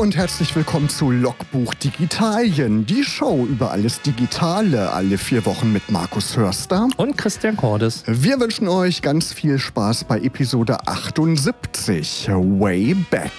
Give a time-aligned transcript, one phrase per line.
[0.00, 5.90] und herzlich willkommen zu Logbuch Digitalien, die Show über alles Digitale, alle vier Wochen mit
[5.90, 8.04] Markus Hörster und Christian Cordes.
[8.06, 13.30] Wir wünschen euch ganz viel Spaß bei Episode 78, Way Back.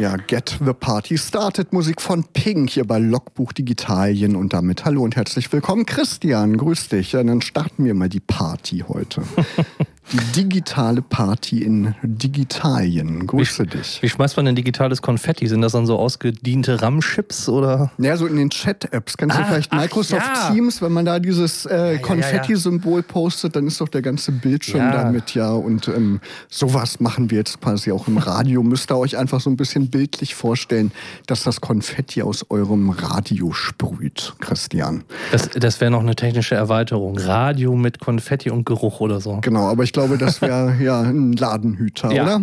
[0.00, 5.02] Ja, Get the Party Started, Musik von Pink hier bei Logbuch Digitalien und damit hallo
[5.02, 5.86] und herzlich willkommen.
[5.86, 7.12] Christian, grüß dich.
[7.12, 9.22] Ja, dann starten wir mal die Party heute.
[10.36, 13.26] Digitale Party in Digitalien.
[13.26, 14.02] Grüße wie, dich.
[14.02, 15.46] Wie schmeißt man denn digitales Konfetti?
[15.48, 17.90] Sind das dann so ausgediente RAM-Chips oder?
[17.98, 19.16] Ja, so in den Chat-Apps.
[19.16, 20.50] Kennst ah, du vielleicht Microsoft ja.
[20.50, 24.92] Teams, wenn man da dieses äh, ja, Konfetti-Symbol postet, dann ist doch der ganze Bildschirm
[24.92, 25.52] damit, ja.
[25.52, 28.62] Und ähm, sowas machen wir jetzt quasi auch im Radio.
[28.74, 30.92] Müsst ihr euch einfach so ein bisschen bildlich vorstellen,
[31.26, 35.04] dass das Konfetti aus eurem Radio sprüht, Christian.
[35.32, 37.16] Das, das wäre noch eine technische Erweiterung.
[37.18, 39.38] Radio mit Konfetti und Geruch oder so.
[39.40, 42.24] Genau, aber ich glaube, das wäre ja ein Ladenhüter, ja.
[42.24, 42.42] oder?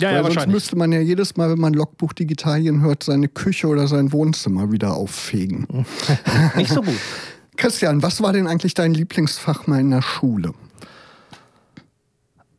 [0.00, 0.54] Ja, Weil ja, sonst wahrscheinlich.
[0.54, 4.72] müsste man ja jedes Mal, wenn man Logbuch Digitalien hört, seine Küche oder sein Wohnzimmer
[4.72, 5.66] wieder auffegen.
[6.56, 6.94] Nicht so gut.
[7.56, 10.54] Christian, was war denn eigentlich dein Lieblingsfach mal in der Schule?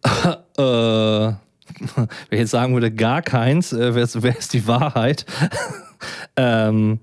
[0.03, 1.37] äh, wenn
[2.29, 5.25] ich jetzt sagen würde, gar keins, äh, wäre es die Wahrheit.
[6.35, 6.99] ähm,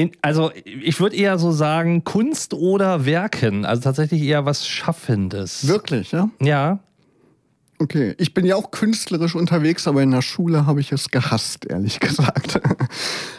[0.00, 5.66] in, also ich würde eher so sagen Kunst oder Werken, also tatsächlich eher was Schaffendes.
[5.68, 6.30] Wirklich, ja?
[6.40, 6.78] Ja.
[7.80, 11.64] Okay, ich bin ja auch künstlerisch unterwegs, aber in der Schule habe ich es gehasst,
[11.64, 12.60] ehrlich gesagt.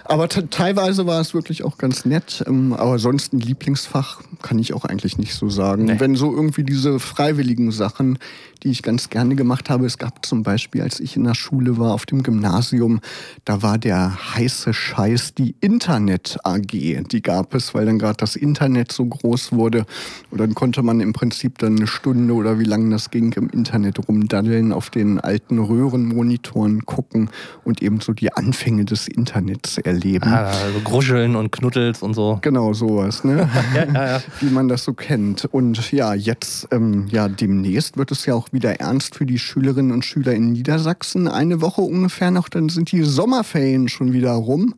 [0.03, 2.43] aber teilweise war es wirklich auch ganz nett.
[2.47, 5.85] Ähm, aber sonst ein Lieblingsfach kann ich auch eigentlich nicht so sagen.
[5.85, 5.99] Nee.
[5.99, 8.17] Wenn so irgendwie diese freiwilligen Sachen,
[8.63, 9.85] die ich ganz gerne gemacht habe.
[9.85, 13.01] Es gab zum Beispiel, als ich in der Schule war, auf dem Gymnasium,
[13.45, 16.67] da war der heiße Scheiß die Internet AG.
[16.67, 19.85] Die gab es, weil dann gerade das Internet so groß wurde.
[20.29, 23.49] Und dann konnte man im Prinzip dann eine Stunde oder wie lange das ging im
[23.49, 23.99] Internet
[24.31, 27.29] rumdaddeln, auf den alten Röhrenmonitoren gucken
[27.63, 30.29] und eben so die Anfänge des Internets erleben.
[30.29, 32.39] Ah, also Gruscheln und Knuddels und so.
[32.41, 33.49] Genau, sowas, ne?
[33.75, 34.21] ja, ja, ja.
[34.39, 35.45] Wie man das so kennt.
[35.45, 39.91] Und ja, jetzt, ähm, ja, demnächst wird es ja auch wieder ernst für die Schülerinnen
[39.91, 41.27] und Schüler in Niedersachsen.
[41.27, 44.75] Eine Woche ungefähr noch, dann sind die Sommerferien schon wieder rum.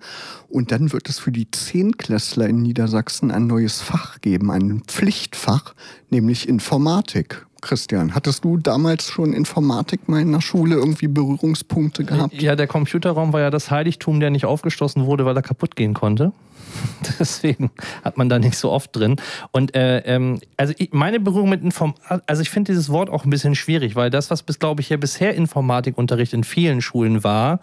[0.50, 5.74] Und dann wird es für die Zehnklässler in Niedersachsen ein neues Fach geben, ein Pflichtfach,
[6.12, 7.46] nämlich Informatik.
[7.63, 12.41] Christian, hattest du damals schon Informatik mal in der Schule irgendwie Berührungspunkte gehabt?
[12.41, 15.94] Ja, der Computerraum war ja das Heiligtum, der nicht aufgeschlossen wurde, weil er kaputt gehen
[15.94, 16.34] konnte.
[17.19, 17.72] Deswegen
[18.03, 19.17] hat man da nicht so oft drin.
[19.51, 23.25] Und äh, ähm, also ich, meine Berührung mit Informatik, also ich finde dieses Wort auch
[23.25, 27.23] ein bisschen schwierig, weil das, was bis, glaube ich, ja bisher Informatikunterricht in vielen Schulen
[27.23, 27.59] war,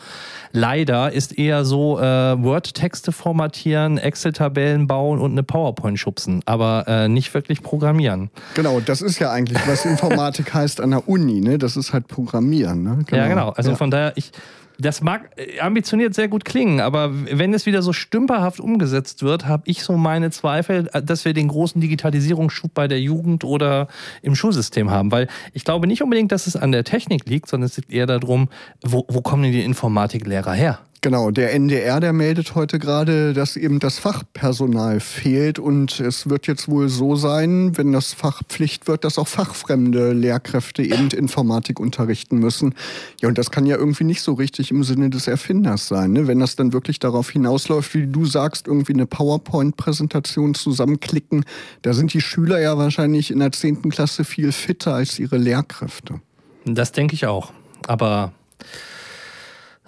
[0.52, 2.02] leider ist eher so äh,
[2.42, 8.30] Word-Texte formatieren, Excel-Tabellen bauen und eine PowerPoint schubsen, aber äh, nicht wirklich programmieren.
[8.54, 11.58] Genau, das ist ja eigentlich, was Informatik heißt an der Uni, ne?
[11.58, 12.82] Das ist halt Programmieren.
[12.82, 12.98] Ne?
[13.06, 13.22] Genau.
[13.22, 13.50] Ja, genau.
[13.50, 13.76] Also ja.
[13.76, 14.32] von daher, ich
[14.80, 19.46] das mag äh, ambitioniert sehr gut klingen, aber wenn es wieder so stümperhaft umgesetzt wird,
[19.46, 23.88] habe ich so meine Zweifel, äh, dass wir den großen Digitalisierungsschub bei der Jugend oder
[24.22, 25.12] im Schulsystem haben.
[25.12, 28.06] Weil ich glaube nicht unbedingt, dass es an der Technik liegt, sondern es liegt eher
[28.06, 28.48] darum,
[28.82, 30.78] wo, wo kommen denn die Informatiklehrer her?
[31.02, 36.46] Genau, der NDR, der meldet heute gerade, dass eben das Fachpersonal fehlt und es wird
[36.46, 41.80] jetzt wohl so sein, wenn das Fach Pflicht wird, dass auch fachfremde Lehrkräfte eben Informatik
[41.80, 42.74] unterrichten müssen.
[43.22, 46.26] Ja, und das kann ja irgendwie nicht so richtig im Sinne des Erfinders sein, ne?
[46.26, 51.46] wenn das dann wirklich darauf hinausläuft, wie du sagst, irgendwie eine PowerPoint-Präsentation zusammenklicken.
[51.80, 53.88] Da sind die Schüler ja wahrscheinlich in der 10.
[53.88, 56.20] Klasse viel fitter als ihre Lehrkräfte.
[56.66, 57.54] Das denke ich auch.
[57.86, 58.34] Aber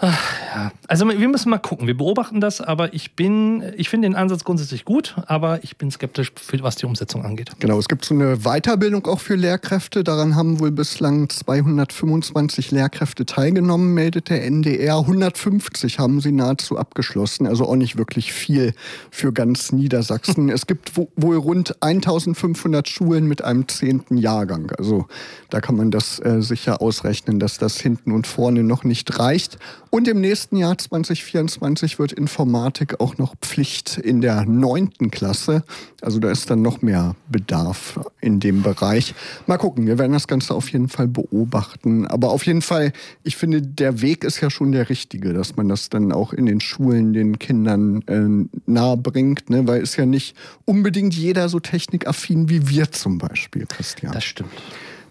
[0.04, 0.72] Ach, ja.
[0.88, 1.86] Also wir müssen mal gucken.
[1.86, 5.92] Wir beobachten das, aber ich bin, ich finde den Ansatz grundsätzlich gut, aber ich bin
[5.92, 7.52] skeptisch, was die Umsetzung angeht.
[7.60, 10.02] Genau, es gibt so eine Weiterbildung auch für Lehrkräfte.
[10.02, 14.98] Daran haben wohl bislang 225 Lehrkräfte teilgenommen, meldet der NDR.
[14.98, 18.74] 150 haben sie nahezu abgeschlossen, also auch nicht wirklich viel
[19.12, 20.48] für ganz Niedersachsen.
[20.50, 24.72] es gibt wohl rund 1500 Schulen mit einem zehnten Jahrgang.
[24.76, 25.06] Also
[25.48, 29.58] da kann man das äh, sicher ausrechnen, dass das hinten und vorne noch nicht reicht.
[29.94, 35.64] Und im nächsten Jahr 2024 wird Informatik auch noch Pflicht in der neunten Klasse.
[36.00, 39.14] Also da ist dann noch mehr Bedarf in dem Bereich.
[39.46, 42.06] Mal gucken, wir werden das Ganze auf jeden Fall beobachten.
[42.06, 45.68] Aber auf jeden Fall, ich finde, der Weg ist ja schon der richtige, dass man
[45.68, 49.68] das dann auch in den Schulen den Kindern äh, nahe bringt, ne?
[49.68, 50.34] weil ist ja nicht
[50.64, 54.12] unbedingt jeder so technikaffin wie wir zum Beispiel, Christian.
[54.12, 54.52] Das stimmt.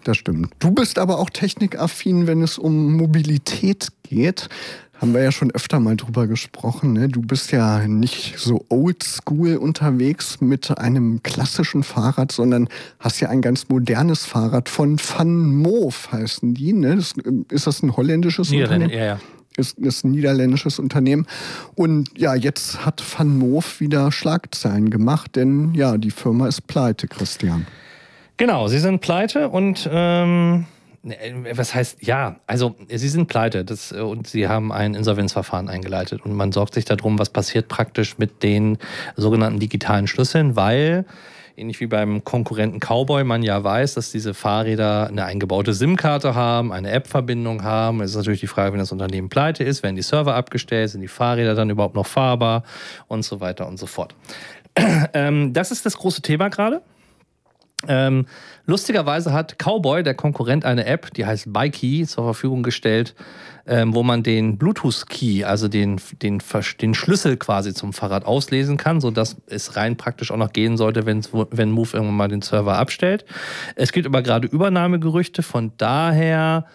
[0.04, 0.52] Das stimmt.
[0.58, 4.48] Du bist aber auch technikaffin, wenn es um Mobilität geht.
[4.94, 6.92] Haben wir ja schon öfter mal drüber gesprochen.
[6.92, 7.08] Ne?
[7.08, 12.68] Du bist ja nicht so oldschool unterwegs mit einem klassischen Fahrrad, sondern
[13.00, 16.72] hast ja ein ganz modernes Fahrrad von Van Moof heißen die.
[16.72, 16.96] Ne?
[16.96, 17.14] Das,
[17.50, 18.90] ist das ein holländisches Unternehmen?
[18.90, 19.20] Ja, ja
[19.56, 21.26] ist, ist ein niederländisches Unternehmen.
[21.74, 27.08] Und ja, jetzt hat Van Moof wieder Schlagzeilen gemacht, denn ja, die Firma ist pleite,
[27.08, 27.66] Christian.
[28.36, 30.66] Genau, sie sind pleite und ähm,
[31.52, 36.32] was heißt ja, also sie sind pleite das, und sie haben ein Insolvenzverfahren eingeleitet und
[36.34, 38.78] man sorgt sich darum, was passiert praktisch mit den
[39.16, 41.04] sogenannten digitalen Schlüsseln, weil
[41.56, 46.72] ähnlich wie beim Konkurrenten Cowboy man ja weiß, dass diese Fahrräder eine eingebaute SIM-Karte haben,
[46.72, 48.00] eine App-Verbindung haben.
[48.00, 51.00] Es ist natürlich die Frage, wenn das Unternehmen pleite ist, werden die Server abgestellt, sind
[51.00, 52.62] die Fahrräder dann überhaupt noch fahrbar
[53.08, 54.14] und so weiter und so fort.
[55.14, 56.80] Ähm, das ist das große Thema gerade.
[57.88, 58.26] Ähm,
[58.66, 63.14] lustigerweise hat Cowboy, der Konkurrent, eine App, die heißt Bikey, zur Verfügung gestellt,
[63.66, 66.42] ähm, wo man den Bluetooth-Key, also den, den,
[66.80, 71.06] den Schlüssel quasi zum Fahrrad auslesen kann, sodass es rein praktisch auch noch gehen sollte,
[71.06, 73.24] wenn Move irgendwann mal den Server abstellt.
[73.76, 76.66] Es gibt aber gerade Übernahmegerüchte, von daher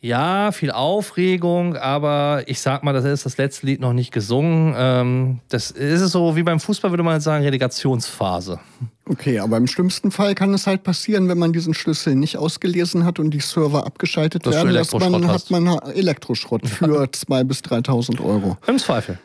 [0.00, 4.74] ja, viel Aufregung, aber ich sag mal, das ist das letzte Lied noch nicht gesungen.
[4.76, 8.60] Ähm, das ist so wie beim Fußball, würde man sagen, Relegationsphase.
[9.08, 13.04] Okay, aber im schlimmsten Fall kann es halt passieren, wenn man diesen Schlüssel nicht ausgelesen
[13.04, 17.60] hat und die Server abgeschaltet dass werden, dass man, hat man Elektroschrott für 2.000 bis
[17.60, 18.58] 3.000 Euro.
[18.66, 19.18] Im Zweifel.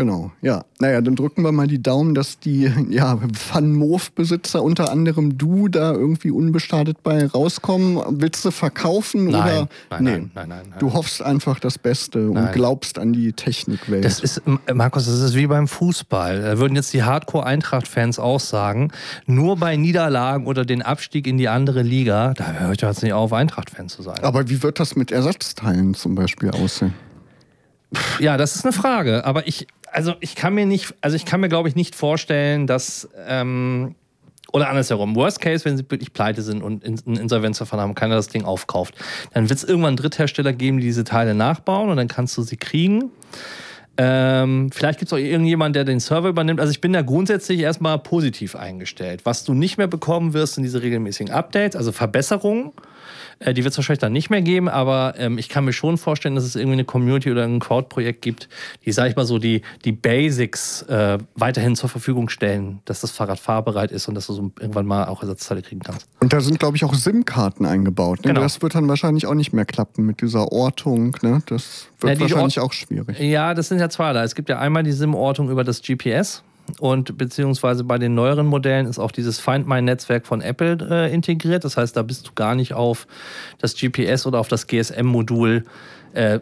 [0.00, 0.64] Genau, ja.
[0.78, 3.18] Naja, dann drücken wir mal die Daumen, dass die ja,
[3.52, 8.00] Van Moof-Besitzer, unter anderem du, da irgendwie unbeschadet bei rauskommen.
[8.08, 9.68] Willst du verkaufen nein, oder?
[9.90, 10.10] Nein, nee.
[10.10, 14.02] nein, nein, nein, nein, Du hoffst einfach das Beste und glaubst an die Technikwelt.
[14.02, 14.40] Das ist,
[14.72, 16.40] Markus, das ist wie beim Fußball.
[16.40, 18.92] Da würden jetzt die Hardcore-Eintracht-Fans auch sagen,
[19.26, 23.34] nur bei Niederlagen oder den Abstieg in die andere Liga, da hört jetzt nicht auf,
[23.34, 24.18] Eintracht-Fan zu sein.
[24.22, 26.94] Aber wie wird das mit Ersatzteilen zum Beispiel aussehen?
[28.18, 29.24] Ja, das ist eine Frage.
[29.24, 32.66] Aber ich, also ich kann mir nicht, also ich kann mir, glaube ich, nicht vorstellen,
[32.66, 33.94] dass ähm,
[34.52, 35.14] oder andersherum.
[35.14, 38.94] Worst Case, wenn sie wirklich pleite sind und ein Insolvenzverfahren haben, keiner das Ding aufkauft.
[39.32, 42.56] Dann wird es irgendwann Dritthersteller geben, die diese Teile nachbauen und dann kannst du sie
[42.56, 43.10] kriegen.
[43.96, 46.58] Ähm, vielleicht gibt es auch irgendjemanden, der den Server übernimmt.
[46.58, 49.20] Also ich bin da grundsätzlich erstmal positiv eingestellt.
[49.24, 52.72] Was du nicht mehr bekommen wirst, sind diese regelmäßigen Updates, also Verbesserungen.
[53.38, 55.98] Äh, die wird es wahrscheinlich dann nicht mehr geben, aber ähm, ich kann mir schon
[55.98, 58.48] vorstellen, dass es irgendwie eine Community oder ein Crowd-Projekt gibt,
[58.84, 63.10] die, sag ich mal so, die, die Basics äh, weiterhin zur Verfügung stellen, dass das
[63.10, 66.06] Fahrrad fahrbereit ist und dass du so irgendwann mal auch Ersatzteile kriegen kannst.
[66.20, 68.18] Und da sind, glaube ich, auch SIM-Karten eingebaut.
[68.24, 68.28] Ne?
[68.28, 68.40] Genau.
[68.40, 71.16] Das wird dann wahrscheinlich auch nicht mehr klappen mit dieser Ortung.
[71.22, 71.42] Ne?
[71.46, 73.18] Das wird ja, wahrscheinlich Ort auch schwierig.
[73.18, 74.22] Ja, das sind ja zwei da.
[74.24, 76.42] Es gibt ja einmal die SIM-Ortung über das GPS
[76.78, 81.64] und beziehungsweise bei den neueren Modellen ist auch dieses Find My-Netzwerk von Apple äh, integriert.
[81.64, 83.06] Das heißt, da bist du gar nicht auf
[83.58, 85.64] das GPS oder auf das GSM-Modul
[86.12, 86.40] äh,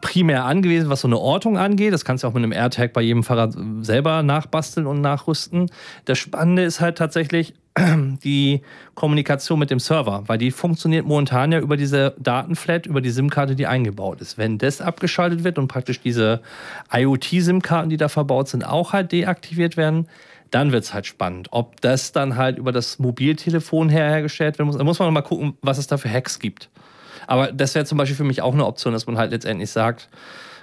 [0.00, 1.92] primär angewiesen, was so eine Ortung angeht.
[1.92, 5.70] Das kannst du auch mit einem AirTag bei jedem Fahrrad selber nachbasteln und nachrüsten.
[6.04, 7.54] Das Spannende ist halt tatsächlich
[8.24, 8.62] die
[8.94, 13.54] Kommunikation mit dem Server, weil die funktioniert momentan ja über diese Datenflat, über die SIM-Karte,
[13.54, 14.38] die eingebaut ist.
[14.38, 16.40] Wenn das abgeschaltet wird und praktisch diese
[16.92, 20.08] IoT-SIM-Karten, die da verbaut sind, auch halt deaktiviert werden,
[20.50, 21.48] dann wird es halt spannend.
[21.50, 25.22] Ob das dann halt über das Mobiltelefon hergestellt werden muss, da muss man noch mal
[25.22, 26.70] gucken, was es da für Hacks gibt.
[27.26, 30.08] Aber das wäre zum Beispiel für mich auch eine Option, dass man halt letztendlich sagt,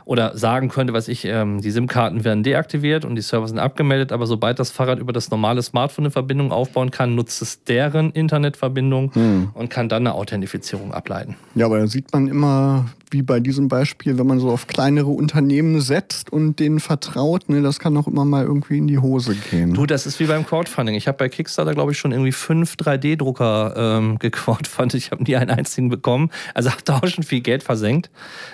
[0.06, 4.12] oder sagen könnte, was ich, ähm, die SIM-Karten werden deaktiviert und die Server sind abgemeldet,
[4.12, 8.12] aber sobald das Fahrrad über das normale Smartphone eine Verbindung aufbauen kann, nutzt es deren
[8.12, 9.50] Internetverbindung hm.
[9.54, 11.36] und kann dann eine Authentifizierung ableiten.
[11.56, 15.10] Ja, aber da sieht man immer, wie bei diesem Beispiel, wenn man so auf kleinere
[15.10, 19.36] Unternehmen setzt und denen vertraut, ne, das kann auch immer mal irgendwie in die Hose
[19.36, 19.74] gehen.
[19.74, 20.96] Du, das ist wie beim Crowdfunding.
[20.96, 24.96] Ich habe bei Kickstarter, glaube ich, schon irgendwie fünf 3D-Drucker ähm, gecrowdfundet.
[24.96, 26.30] Ich habe nie einen einzigen bekommen.
[26.54, 28.10] Also habe da auch schon viel Geld versenkt.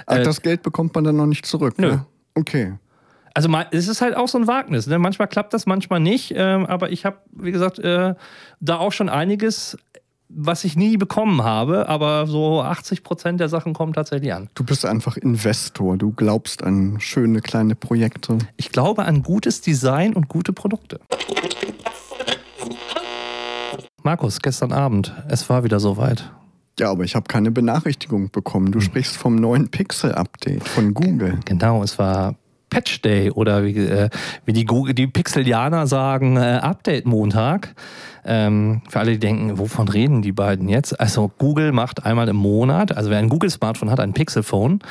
[0.05, 1.75] Ach, äh, das Geld bekommt man dann noch nicht zurück?
[1.77, 1.91] Nö.
[1.91, 2.05] Ne?
[2.35, 2.73] Okay.
[3.33, 4.87] Also es ist halt auch so ein Wagnis.
[4.87, 4.99] Ne?
[4.99, 6.33] Manchmal klappt das, manchmal nicht.
[6.35, 8.13] Ähm, aber ich habe, wie gesagt, äh,
[8.59, 9.77] da auch schon einiges
[10.29, 14.49] was ich nie bekommen habe, aber so 80 Prozent der Sachen kommen tatsächlich an.
[14.53, 18.37] Du bist einfach Investor, du glaubst an schöne kleine Projekte.
[18.55, 20.99] Ich glaube an gutes Design und gute Produkte.
[24.03, 26.31] Markus, gestern Abend, es war wieder soweit.
[26.79, 28.71] Ja, aber ich habe keine Benachrichtigung bekommen.
[28.71, 28.85] Du hm.
[28.85, 31.39] sprichst vom neuen Pixel-Update von Google.
[31.43, 32.35] Genau, es war
[32.69, 34.09] Patch Day oder wie, äh,
[34.45, 37.75] wie die, Google, die Pixelianer sagen, äh, Update-Montag.
[38.29, 40.99] Ähm, für alle, die denken, wovon reden die beiden jetzt?
[40.99, 44.81] Also Google macht einmal im Monat, also wer ein Google-Smartphone hat, ein Pixel-Phone,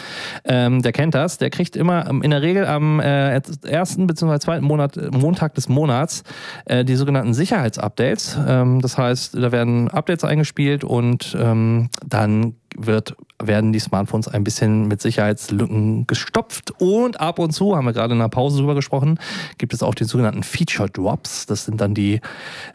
[0.45, 4.40] ähm, der kennt das, der kriegt immer in der Regel am äh, ersten bzw.
[4.40, 6.25] zweiten Monat, Montag des Monats
[6.64, 8.37] äh, die sogenannten Sicherheitsupdates.
[8.45, 14.45] Ähm, das heißt, da werden Updates eingespielt und ähm, dann wird, werden die Smartphones ein
[14.45, 16.73] bisschen mit Sicherheitslücken gestopft.
[16.78, 19.18] Und ab und zu, haben wir gerade in der Pause drüber gesprochen,
[19.59, 21.47] gibt es auch die sogenannten Feature Drops.
[21.47, 22.21] Das sind dann die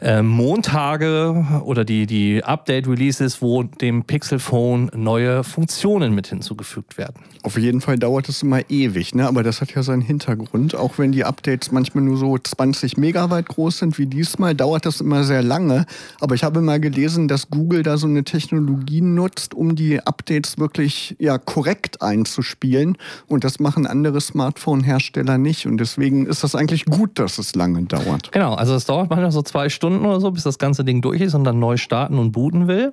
[0.00, 0.22] äh,
[0.54, 7.16] Montage oder die, die Update-Releases, wo dem Pixel Phone neue Funktionen mit hinzugefügt werden.
[7.42, 9.26] Auf jeden Fall dauert es immer ewig, ne?
[9.26, 10.76] aber das hat ja seinen Hintergrund.
[10.76, 15.00] Auch wenn die Updates manchmal nur so 20 Megabyte groß sind wie diesmal, dauert das
[15.00, 15.86] immer sehr lange.
[16.20, 20.56] Aber ich habe mal gelesen, dass Google da so eine Technologie nutzt, um die Updates
[20.56, 22.96] wirklich ja, korrekt einzuspielen.
[23.26, 25.66] Und das machen andere Smartphone-Hersteller nicht.
[25.66, 28.30] Und deswegen ist das eigentlich gut, dass es lange dauert.
[28.30, 31.20] Genau, also es dauert manchmal so zwei Stunden oder so, bis das ganze Ding durch
[31.20, 32.92] ist und dann neu starten und booten will.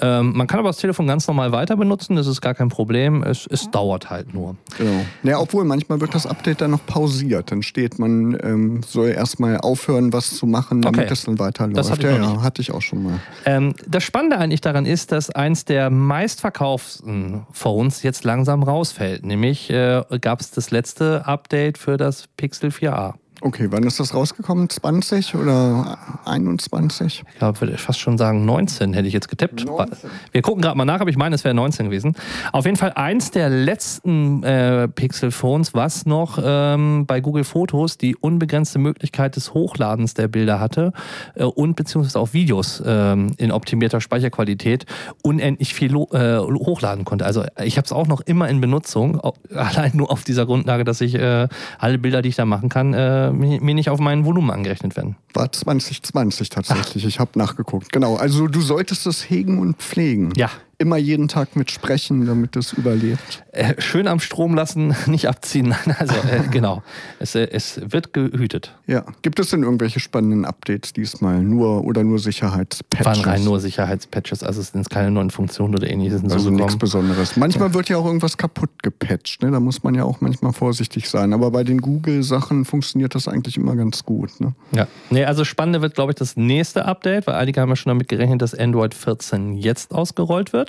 [0.00, 3.22] Ähm, man kann aber das Telefon ganz normal weiter benutzen, das ist gar kein Problem.
[3.22, 4.56] Es, es dauert halt nur.
[4.76, 5.04] Genau.
[5.22, 7.52] Ja, obwohl manchmal wird das Update dann noch pausiert.
[7.52, 11.12] Dann steht, man ähm, soll erstmal aufhören, was zu machen, damit okay.
[11.12, 11.78] es dann weiterläuft.
[11.78, 13.20] Das hatte ich ja, ja, hatte ich auch schon mal.
[13.44, 19.24] Ähm, das Spannende eigentlich daran ist, dass eins der meistverkauften Phones jetzt langsam rausfällt.
[19.24, 23.14] Nämlich äh, gab es das letzte Update für das Pixel 4a.
[23.44, 24.70] Okay, wann ist das rausgekommen?
[24.70, 27.24] 20 oder 21?
[27.30, 29.66] Ich glaube, würde ich fast schon sagen 19 hätte ich jetzt getippt.
[29.66, 30.08] 19.
[30.32, 32.14] Wir gucken gerade mal nach, aber ich meine, es wäre 19 gewesen.
[32.52, 38.16] Auf jeden Fall eins der letzten äh, Pixel-Phones, was noch ähm, bei Google Fotos die
[38.16, 40.94] unbegrenzte Möglichkeit des Hochladens der Bilder hatte
[41.34, 44.86] äh, und beziehungsweise auch Videos äh, in optimierter Speicherqualität
[45.22, 47.26] unendlich viel äh, hochladen konnte.
[47.26, 49.20] Also ich habe es auch noch immer in Benutzung,
[49.54, 51.46] allein nur auf dieser Grundlage, dass ich äh,
[51.78, 55.16] alle Bilder, die ich da machen kann, äh, mir nicht auf mein Volumen angerechnet werden.
[55.32, 57.04] War 2020 tatsächlich.
[57.04, 57.08] Ach.
[57.08, 57.92] Ich habe nachgeguckt.
[57.92, 58.16] Genau.
[58.16, 60.32] Also du solltest es hegen und pflegen.
[60.36, 63.44] Ja, immer jeden Tag mit sprechen, damit es überlebt.
[63.52, 65.74] Äh, schön am Strom lassen, nicht abziehen.
[65.98, 66.82] Also äh, genau,
[67.18, 68.74] es, äh, es wird gehütet.
[68.86, 71.42] Ja, gibt es denn irgendwelche spannenden Updates diesmal?
[71.42, 73.06] Nur oder nur Sicherheitspatches?
[73.06, 76.22] Waren rein nur Sicherheitspatches, also es sind keine neuen Funktionen oder ähnliches.
[76.24, 77.36] Also nichts Besonderes.
[77.36, 77.74] Manchmal ja.
[77.74, 79.50] wird ja auch irgendwas kaputt gepatcht, ne?
[79.50, 81.32] da muss man ja auch manchmal vorsichtig sein.
[81.32, 84.40] Aber bei den Google-Sachen funktioniert das eigentlich immer ganz gut.
[84.40, 84.54] Ne?
[84.72, 87.90] Ja, nee, also spannender wird, glaube ich, das nächste Update, weil einige haben ja schon
[87.90, 90.63] damit gerechnet, dass Android 14 jetzt ausgerollt wird.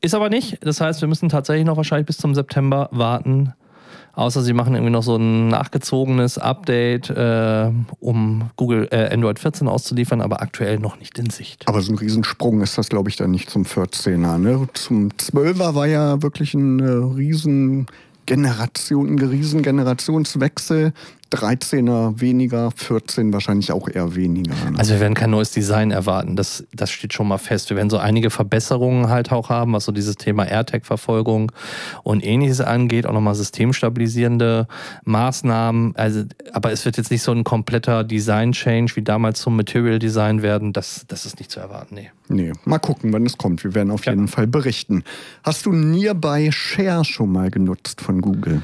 [0.00, 0.58] Ist aber nicht.
[0.60, 3.54] Das heißt, wir müssen tatsächlich noch wahrscheinlich bis zum September warten.
[4.12, 9.66] Außer sie machen irgendwie noch so ein nachgezogenes Update, äh, um Google äh, Android 14
[9.66, 11.66] auszuliefern, aber aktuell noch nicht in Sicht.
[11.66, 14.38] Aber so ein Riesensprung ist das, glaube ich, dann nicht zum 14er.
[14.38, 14.68] Ne?
[14.74, 17.86] Zum 12er war ja wirklich ein äh, riesen
[18.30, 19.62] ein riesen.
[21.34, 24.54] 13er weniger, 14 wahrscheinlich auch eher weniger.
[24.70, 24.78] Ne?
[24.78, 27.70] Also wir werden kein neues Design erwarten, das, das steht schon mal fest.
[27.70, 31.52] Wir werden so einige Verbesserungen halt auch haben, was so dieses Thema AirTag-Verfolgung
[32.02, 34.66] und ähnliches angeht, auch nochmal systemstabilisierende
[35.04, 35.96] Maßnahmen.
[35.96, 40.42] Also, aber es wird jetzt nicht so ein kompletter Design-Change wie damals zum Material Design
[40.42, 42.10] werden, das, das ist nicht zu erwarten, nee.
[42.28, 43.64] Nee, mal gucken, wann es kommt.
[43.64, 44.12] Wir werden auf ja.
[44.12, 45.04] jeden Fall berichten.
[45.42, 48.62] Hast du Nearby Share schon mal genutzt von Google?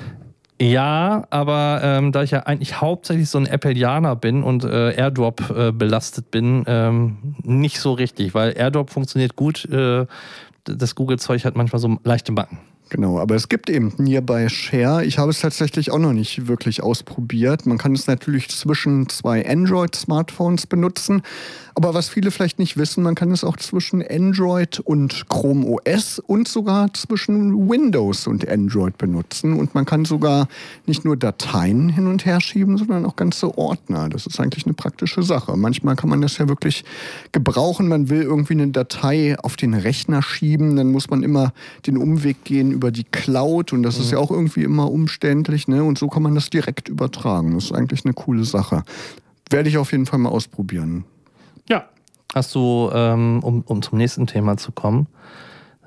[0.61, 5.49] Ja, aber ähm, da ich ja eigentlich hauptsächlich so ein Appleianer bin und äh, Airdrop
[5.49, 9.65] äh, belastet bin, ähm, nicht so richtig, weil Airdrop funktioniert gut.
[9.65, 10.05] Äh,
[10.65, 12.59] das Google-Zeug hat manchmal so leichte Backen.
[12.91, 15.05] Genau, aber es gibt eben Nearby Share.
[15.05, 17.65] Ich habe es tatsächlich auch noch nicht wirklich ausprobiert.
[17.65, 21.23] Man kann es natürlich zwischen zwei Android-Smartphones benutzen.
[21.83, 26.19] Aber was viele vielleicht nicht wissen, man kann es auch zwischen Android und Chrome OS
[26.19, 29.55] und sogar zwischen Windows und Android benutzen.
[29.59, 30.47] Und man kann sogar
[30.85, 34.11] nicht nur Dateien hin und her schieben, sondern auch ganze Ordner.
[34.11, 35.57] Das ist eigentlich eine praktische Sache.
[35.57, 36.85] Manchmal kann man das ja wirklich
[37.33, 37.89] gebrauchen.
[37.89, 41.55] Man will irgendwie eine Datei auf den Rechner schieben, dann muss man immer
[41.87, 44.05] den Umweg gehen über die Cloud und das mhm.
[44.05, 45.67] ist ja auch irgendwie immer umständlich.
[45.67, 45.83] Ne?
[45.83, 47.55] Und so kann man das direkt übertragen.
[47.55, 48.83] Das ist eigentlich eine coole Sache.
[49.49, 51.07] Werde ich auf jeden Fall mal ausprobieren.
[52.35, 55.09] Hast du, ähm, um, um zum nächsten Thema zu kommen,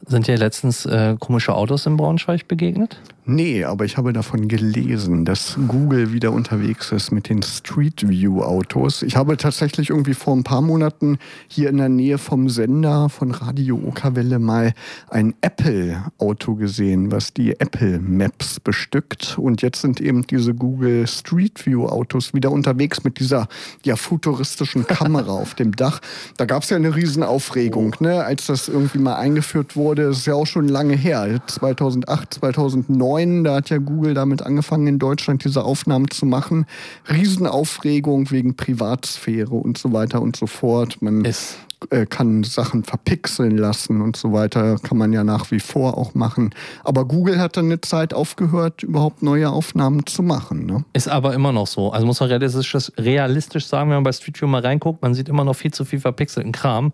[0.06, 3.00] sind dir letztens äh, komische Autos in Braunschweig begegnet?
[3.26, 8.42] Nee, aber ich habe davon gelesen, dass Google wieder unterwegs ist mit den Street View
[8.42, 9.02] Autos.
[9.02, 13.32] Ich habe tatsächlich irgendwie vor ein paar Monaten hier in der Nähe vom Sender von
[13.32, 14.74] Radio Okerwelle mal
[15.10, 19.38] ein Apple Auto gesehen, was die Apple Maps bestückt.
[19.38, 23.48] Und jetzt sind eben diese Google Street View Autos wieder unterwegs mit dieser
[23.86, 26.02] ja futuristischen Kamera auf dem Dach.
[26.36, 30.08] Da gab es ja eine Riesenaufregung, ne, als das irgendwie mal eingeführt wurde.
[30.08, 34.42] Das ist ja auch schon lange her, 2008, 2009 2009, da hat ja Google damit
[34.42, 36.66] angefangen, in Deutschland diese Aufnahmen zu machen.
[37.10, 41.02] Riesenaufregung wegen Privatsphäre und so weiter und so fort.
[41.02, 41.58] Man ist
[41.90, 44.78] äh, kann Sachen verpixeln lassen und so weiter.
[44.78, 46.52] Kann man ja nach wie vor auch machen.
[46.84, 50.66] Aber Google hat dann eine Zeit aufgehört, überhaupt neue Aufnahmen zu machen.
[50.66, 50.86] Ne?
[50.94, 51.92] Ist aber immer noch so.
[51.92, 55.30] Also muss man realistisch, realistisch sagen, wenn man bei Street View mal reinguckt, man sieht
[55.30, 56.94] immer noch viel zu viel verpixelten Kram.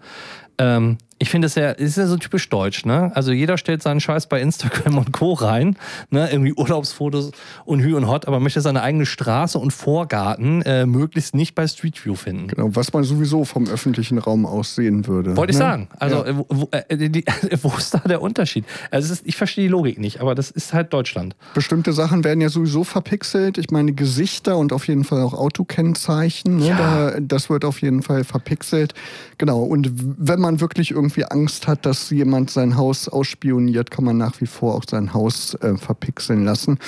[0.60, 3.12] Ähm, ich finde es ja, ist ja so typisch deutsch, ne?
[3.14, 5.34] Also jeder stellt seinen Scheiß bei Instagram und Co.
[5.34, 5.76] rein,
[6.12, 6.32] ne?
[6.32, 7.32] Irgendwie Urlaubsfotos
[7.66, 11.68] und Hü und Hot, aber möchte seine eigene Straße und Vorgarten äh, möglichst nicht bei
[11.68, 12.48] Street View finden.
[12.48, 15.36] Genau, was man sowieso vom öffentlichen Raum aus sehen würde.
[15.36, 15.56] Wollte ne?
[15.56, 15.88] ich sagen.
[16.00, 16.46] Also Ja.
[16.48, 17.26] wo, äh, die,
[17.62, 18.64] wo ist da der Unterschied?
[18.90, 21.36] Also ist, ich verstehe die Logik nicht, aber das ist halt Deutschland.
[21.54, 23.58] Bestimmte Sachen werden ja sowieso verpixelt.
[23.58, 26.58] Ich meine, Gesichter und auf jeden Fall auch Autokennzeichen.
[26.60, 26.68] Ne?
[26.70, 26.78] Ja.
[26.78, 28.94] Da, das wird auf jeden Fall verpixelt.
[29.38, 29.64] Genau.
[29.64, 34.42] Und wenn man wirklich irgendwie Angst hat, dass jemand sein Haus ausspioniert, kann man nach
[34.42, 36.80] wie vor auch sein Haus äh, verpixeln lassen.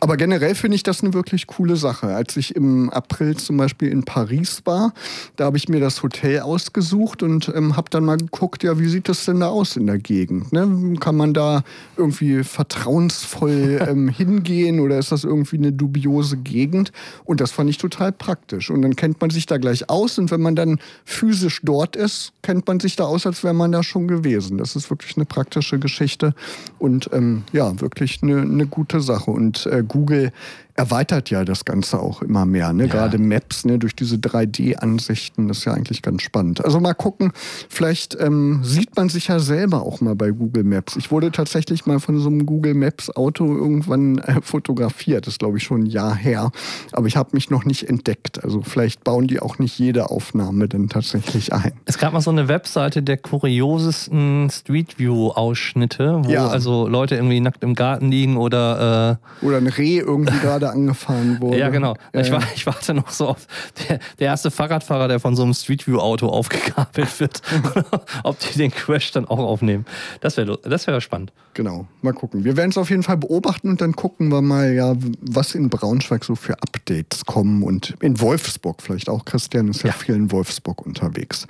[0.00, 2.14] Aber generell finde ich das eine wirklich coole Sache.
[2.14, 4.92] Als ich im April zum Beispiel in Paris war,
[5.36, 8.88] da habe ich mir das Hotel ausgesucht und ähm, habe dann mal geguckt, ja, wie
[8.88, 10.52] sieht das denn da aus in der Gegend?
[10.52, 10.94] Ne?
[11.00, 11.64] Kann man da
[11.96, 16.92] irgendwie vertrauensvoll ähm, hingehen oder ist das irgendwie eine dubiose Gegend?
[17.24, 18.70] Und das fand ich total praktisch.
[18.70, 22.32] Und dann kennt man sich da gleich aus und wenn man dann physisch dort ist,
[22.42, 24.58] kennt man sich da aus, als wäre man da schon gewesen.
[24.58, 26.34] Das ist wirklich eine praktische Geschichte
[26.78, 29.30] und ähm, ja, wirklich eine, eine gute Sache.
[29.30, 30.32] Und äh, Google
[30.78, 32.72] erweitert ja das Ganze auch immer mehr.
[32.72, 32.86] Ne?
[32.86, 33.78] Gerade Maps ne?
[33.80, 36.64] durch diese 3D-Ansichten, das ist ja eigentlich ganz spannend.
[36.64, 37.32] Also mal gucken,
[37.68, 40.94] vielleicht ähm, sieht man sich ja selber auch mal bei Google Maps.
[40.96, 45.26] Ich wurde tatsächlich mal von so einem Google Maps Auto irgendwann äh, fotografiert.
[45.26, 46.52] Das ist, glaube ich, schon ein Jahr her.
[46.92, 48.42] Aber ich habe mich noch nicht entdeckt.
[48.44, 51.72] Also vielleicht bauen die auch nicht jede Aufnahme dann tatsächlich ein.
[51.86, 56.46] Es gab mal so eine Webseite der kuriosesten Street View-Ausschnitte, wo Ja.
[56.46, 61.40] also Leute irgendwie nackt im Garten liegen oder äh, Oder ein Reh irgendwie gerade angefahren
[61.40, 61.58] wurde.
[61.58, 61.94] Ja, genau.
[62.14, 63.46] Ja, ich, war, ich warte noch so auf
[63.88, 67.42] der, der erste Fahrradfahrer, der von so einem Street View Auto aufgegabelt wird.
[68.24, 69.86] Ob die den Crash dann auch aufnehmen.
[70.20, 71.32] Das wäre das wär spannend.
[71.54, 72.44] Genau, mal gucken.
[72.44, 75.68] Wir werden es auf jeden Fall beobachten und dann gucken wir mal, ja, was in
[75.70, 79.24] Braunschweig so für Updates kommen und in Wolfsburg vielleicht auch.
[79.24, 79.92] Christian ist ja, Ja.
[79.94, 81.46] viel in Wolfsburg unterwegs.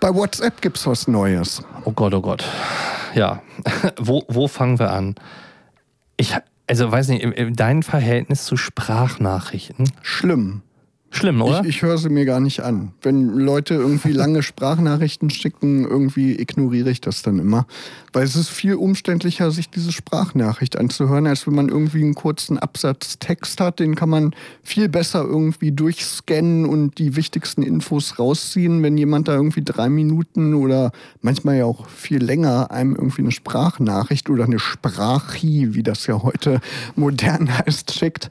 [0.00, 1.62] Bei WhatsApp gibt es was Neues.
[1.84, 2.44] Oh Gott, oh Gott.
[3.14, 3.42] Ja.
[3.98, 5.14] wo, wo fangen wir an?
[6.16, 6.34] Ich,
[6.70, 7.26] also weiß nicht,
[7.58, 9.90] dein Verhältnis zu Sprachnachrichten?
[10.02, 10.62] Schlimm.
[11.12, 11.62] Schlimm, oder?
[11.62, 12.92] Ich, ich höre sie mir gar nicht an.
[13.02, 17.66] Wenn Leute irgendwie lange Sprachnachrichten schicken, irgendwie ignoriere ich das dann immer.
[18.12, 22.58] Weil es ist viel umständlicher, sich diese Sprachnachricht anzuhören, als wenn man irgendwie einen kurzen
[22.58, 23.80] Absatz Text hat.
[23.80, 28.82] Den kann man viel besser irgendwie durchscannen und die wichtigsten Infos rausziehen.
[28.82, 30.92] Wenn jemand da irgendwie drei Minuten oder
[31.22, 36.22] manchmal ja auch viel länger einem irgendwie eine Sprachnachricht oder eine Sprachi, wie das ja
[36.22, 36.60] heute
[36.94, 38.28] modern heißt, schickt.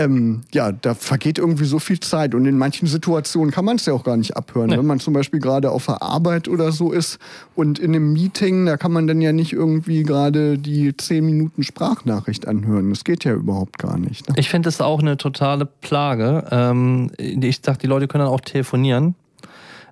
[0.00, 3.84] Ähm, ja, da vergeht irgendwie so viel Zeit und in manchen Situationen kann man es
[3.84, 4.70] ja auch gar nicht abhören.
[4.70, 4.78] Nee.
[4.78, 7.18] Wenn man zum Beispiel gerade auf der Arbeit oder so ist
[7.54, 11.62] und in einem Meeting, da kann man dann ja nicht irgendwie gerade die 10 Minuten
[11.62, 12.88] Sprachnachricht anhören.
[12.88, 14.26] Das geht ja überhaupt gar nicht.
[14.26, 14.36] Ne?
[14.38, 16.46] Ich finde es auch eine totale Plage.
[16.50, 19.14] Ähm, ich dachte, die Leute können dann auch telefonieren.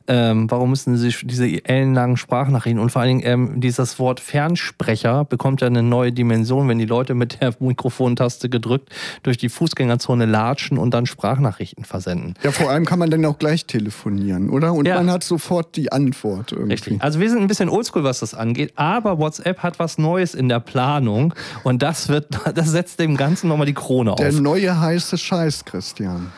[0.08, 4.20] Ähm, warum müssen sie sich diese ellenlangen Sprachnachrichten und vor allen Dingen ähm, dieses Wort
[4.20, 8.88] Fernsprecher bekommt ja eine neue Dimension, wenn die Leute mit der Mikrofontaste gedrückt
[9.22, 12.34] durch die Fußgängerzone latschen und dann Sprachnachrichten versenden.
[12.42, 14.72] Ja, vor allem kann man dann auch gleich telefonieren, oder?
[14.72, 14.96] Und Ja.
[14.96, 16.72] man hat sofort die Antwort irgendwie.
[16.72, 17.02] Richtig.
[17.02, 20.48] Also wir sind ein bisschen oldschool, was das angeht, aber WhatsApp hat was Neues in
[20.48, 24.40] der Planung und das wird, das setzt dem Ganzen nochmal die Krone Der auf.
[24.40, 26.32] neue heiße Scheiß, Christian.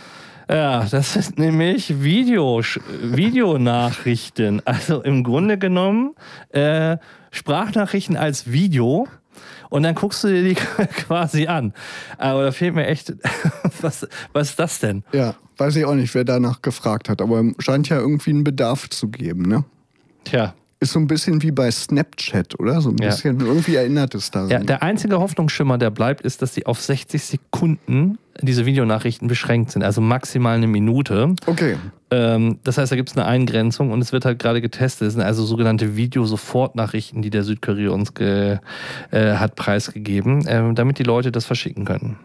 [0.50, 4.66] Ja, das ist nämlich Video, Videonachrichten.
[4.66, 6.16] Also im Grunde genommen
[6.48, 6.96] äh,
[7.30, 9.06] Sprachnachrichten als Video.
[9.68, 11.72] Und dann guckst du dir die quasi an.
[12.18, 13.14] Aber da fehlt mir echt,
[13.80, 15.04] was, was ist das denn?
[15.12, 18.90] Ja, weiß ich auch nicht, wer danach gefragt hat, aber scheint ja irgendwie einen Bedarf
[18.90, 19.64] zu geben, ne?
[20.24, 22.80] Tja, Ist so ein bisschen wie bei Snapchat, oder?
[22.80, 23.08] So ein Ja.
[23.10, 24.48] bisschen, irgendwie erinnert es daran.
[24.48, 29.72] ja, der einzige Hoffnungsschimmer, der bleibt, ist, dass die auf 60 Sekunden diese Videonachrichten beschränkt
[29.72, 29.82] sind.
[29.82, 31.34] Also maximal eine Minute.
[31.46, 31.76] okay,
[32.10, 35.06] Ähm, das heißt, da gibt es eine Eingrenzung und es wird halt gerade getestet.
[35.08, 38.56] Das sind also sogenannte Video-Sofortnachrichten, die der Südkorea uns äh,
[39.12, 42.16] hat preisgegeben, ähm, damit die Leute das verschicken können.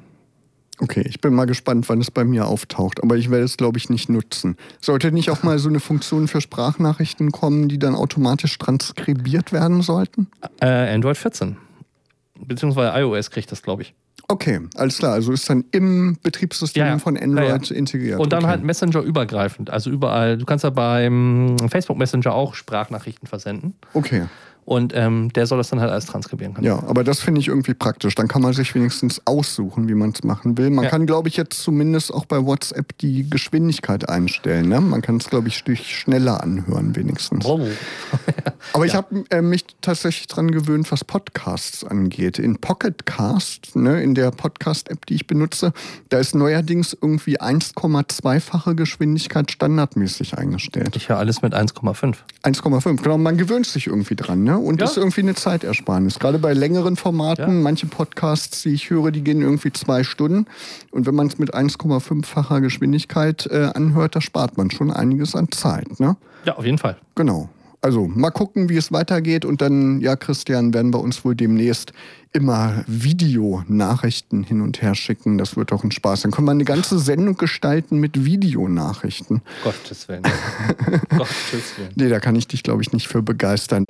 [0.79, 1.03] Okay.
[1.07, 3.89] Ich bin mal gespannt, wann es bei mir auftaucht, aber ich werde es, glaube ich,
[3.89, 4.57] nicht nutzen.
[4.81, 9.81] Sollte nicht auch mal so eine Funktion für Sprachnachrichten kommen, die dann automatisch transkribiert werden
[9.81, 10.27] sollten?
[10.61, 11.57] Äh, Android 14.
[12.39, 13.93] Beziehungsweise iOS kriegt das, glaube ich.
[14.27, 15.13] Okay, alles klar.
[15.13, 16.97] Also ist dann im Betriebssystem Ja, ja.
[16.99, 18.19] von Android integriert.
[18.19, 18.49] Und dann okay.
[18.49, 19.69] halt Messenger übergreifend.
[19.69, 20.37] Also überall.
[20.37, 23.75] Du kannst ja beim Facebook Messenger auch Sprachnachrichten versenden.
[23.93, 24.23] Okay.
[24.65, 26.65] Und ähm, der soll das dann halt alles transkribieren können.
[26.65, 28.15] Ja, aber das finde ich irgendwie praktisch.
[28.15, 30.71] Dann kann man sich wenigstens aussuchen, wie man es machen will.
[30.71, 30.89] Man Ja.
[30.89, 34.67] kann, glaube ich, jetzt zumindest auch bei WhatsApp die Geschwindigkeit einstellen.
[34.69, 34.81] Ne?
[34.81, 37.45] Man kann es, glaube ich, durch schneller anhören, wenigstens.
[37.45, 37.59] Oh.
[38.73, 42.39] Aber ich habe äh, mich tatsächlich dran gewöhnt, was Podcasts angeht.
[42.39, 45.71] In Pocket Cast, ne, in der Podcast-App, die ich benutze,
[46.09, 50.95] da ist neuerdings irgendwie 1,2-fache Geschwindigkeit standardmäßig eingestellt.
[50.95, 52.15] Ich höre alles mit 1,5.
[52.43, 53.17] 1,5, genau.
[53.17, 54.57] Man gewöhnt sich irgendwie dran, ne?
[54.57, 54.85] Und Ja.
[54.85, 56.19] das ist irgendwie eine Zeitersparnis.
[56.19, 57.61] Gerade bei längeren Formaten, Ja.
[57.61, 60.45] manche Podcasts, die ich höre, die gehen irgendwie zwei Stunden.
[60.91, 65.51] Und wenn man es mit 1,5-facher Geschwindigkeit äh, anhört, da spart man schon einiges an
[65.51, 66.17] Zeit, ne?
[66.45, 66.97] Ja, auf jeden Fall.
[67.15, 67.49] Genau.
[67.85, 69.45] Also mal gucken, wie es weitergeht.
[69.45, 71.93] Und dann, ja, Christian, werden wir uns wohl demnächst
[72.33, 75.37] immer Videonachrichten hin und her schicken.
[75.37, 76.23] Das wird doch ein Spaß.
[76.23, 79.43] Dann können wir eine ganze Sendung gestalten mit Videonachrichten.
[79.63, 80.23] Gottes Willen.
[81.15, 81.91] Gottes Willen.
[81.95, 83.85] Nee, da kann ich dich, glaube ich, nicht für begeistern.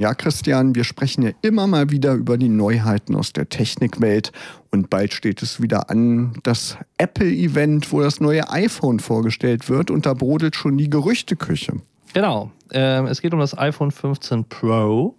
[0.00, 4.30] Ja, Christian, wir sprechen ja immer mal wieder über die Neuheiten aus der Technikwelt
[4.70, 10.06] und bald steht es wieder an, das Apple-Event, wo das neue iPhone vorgestellt wird und
[10.06, 11.80] da brodelt schon die Gerüchteküche.
[12.14, 12.52] Genau.
[12.70, 15.16] Ähm, es geht um das iPhone 15 Pro.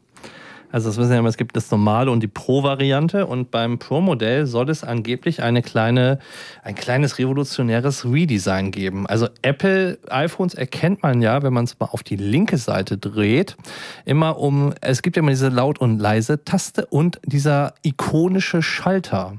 [0.71, 4.45] Also das wissen wir immer, es gibt das normale und die Pro-Variante und beim Pro-Modell
[4.45, 6.19] soll es angeblich eine kleine,
[6.63, 9.07] ein kleines revolutionäres Redesign geben.
[9.07, 13.57] Also Apple iPhones erkennt man ja, wenn man es mal auf die linke Seite dreht,
[14.05, 19.33] immer um, es gibt ja immer diese laut und leise Taste und dieser ikonische Schalter,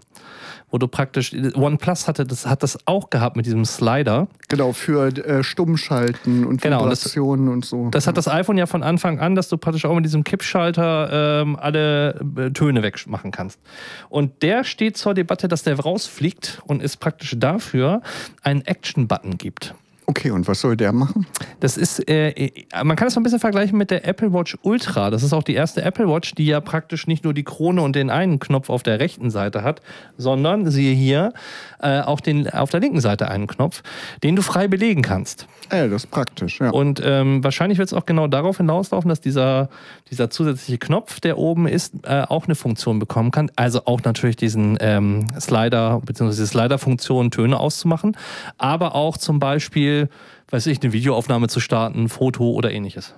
[0.70, 4.28] wo du praktisch, OnePlus hatte das, hat das auch gehabt mit diesem Slider.
[4.48, 7.88] Genau, für äh, Stummschalten und Genau, das- Vibrationen und so.
[7.90, 11.42] Das hat das iPhone ja von Anfang an, dass du praktisch auch mit diesem Kippschalter
[11.42, 13.59] ähm, alle äh, Töne wegmachen kannst.
[14.09, 18.02] Und der steht zur Debatte, dass der rausfliegt und es praktisch dafür
[18.42, 19.74] einen Action-Button gibt.
[20.10, 21.26] Okay, und was soll der machen?
[21.60, 22.50] Das ist, äh,
[22.84, 25.10] man kann es so ein bisschen vergleichen mit der Apple Watch Ultra.
[25.10, 27.94] Das ist auch die erste Apple Watch, die ja praktisch nicht nur die Krone und
[27.96, 29.80] den einen Knopf auf der rechten Seite hat,
[30.18, 31.32] sondern siehe hier
[31.80, 33.82] äh, auch den, auf der linken Seite einen Knopf,
[34.22, 35.46] den du frei belegen kannst.
[35.70, 36.70] Äh, das ist praktisch, ja.
[36.70, 39.68] Und ähm, wahrscheinlich wird es auch genau darauf hinauslaufen, dass dieser,
[40.10, 43.50] dieser zusätzliche Knopf, der oben ist, äh, auch eine Funktion bekommen kann.
[43.56, 46.30] Also auch natürlich diesen ähm, Slider bzw.
[46.30, 48.16] diese Slider-Funktion, Töne auszumachen,
[48.58, 49.99] aber auch zum Beispiel,
[50.50, 53.14] weiß ich, eine Videoaufnahme zu starten, Foto oder ähnliches.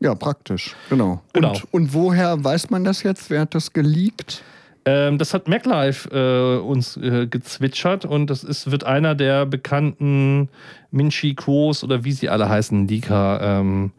[0.00, 1.22] ja, praktisch, genau.
[1.32, 1.50] Genau.
[1.50, 3.30] Und, und woher weiß man das jetzt?
[3.30, 4.42] Wer hat das geleakt?
[4.86, 10.50] Ähm, das hat MacLife äh, uns äh, gezwitschert und das ist, wird einer der bekannten
[10.90, 13.92] Minchi Quos oder wie sie alle heißen, Leaker ähm,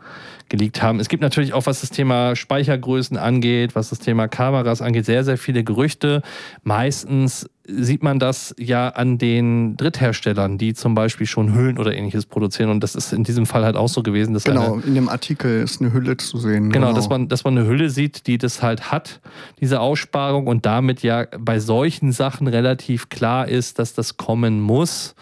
[0.47, 0.99] geleakt haben.
[0.99, 5.23] Es gibt natürlich auch, was das Thema Speichergrößen angeht, was das Thema Kameras angeht, sehr,
[5.23, 6.21] sehr viele Gerüchte.
[6.63, 12.25] Meistens sieht man das ja an den Drittherstellern, die zum Beispiel schon Hüllen oder ähnliches
[12.25, 12.69] produzieren.
[12.69, 14.33] Und das ist in diesem Fall halt auch so gewesen.
[14.33, 16.71] Dass eine, Genau, in dem Artikel ist eine Hülle zu sehen.
[16.71, 19.19] Genau, Dass, man, dass man eine Hülle sieht, die das halt hat,
[19.59, 25.15] diese Aussparung und damit ja bei solchen Sachen relativ klar ist, dass das kommen muss.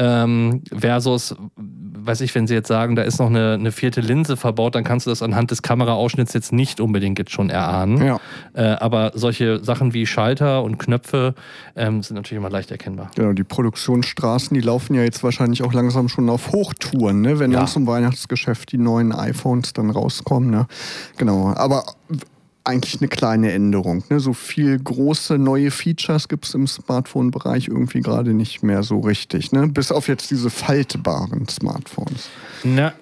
[0.00, 4.36] Ähm, versus, weiß ich, wenn Sie jetzt sagen, da ist noch eine, eine vierte Linse
[4.36, 8.00] verbaut, dann kannst du das anhand des Kameraausschnitts jetzt nicht unbedingt jetzt schon erahnen.
[8.02, 8.20] Ja.
[8.54, 11.34] Äh, aber solche Sachen wie Schalter und Knöpfe
[11.74, 13.10] ähm, sind natürlich immer leicht erkennbar.
[13.16, 17.38] Genau, die Produktionsstraßen, die laufen ja jetzt wahrscheinlich auch langsam schon auf Hochtouren, ne?
[17.40, 17.58] wenn Ja.
[17.58, 20.50] dann zum Weihnachtsgeschäft die neuen iPhones dann rauskommen.
[20.50, 20.66] Ne?
[21.16, 21.84] Genau, aber
[22.68, 24.04] eigentlich eine kleine Änderung.
[24.10, 24.20] Ne?
[24.20, 29.52] So viel große neue Features gibt es im Smartphone-Bereich irgendwie gerade nicht mehr so richtig.
[29.52, 29.66] Ne?
[29.68, 32.28] Bis auf jetzt diese faltbaren Smartphones.
[32.62, 32.92] Na,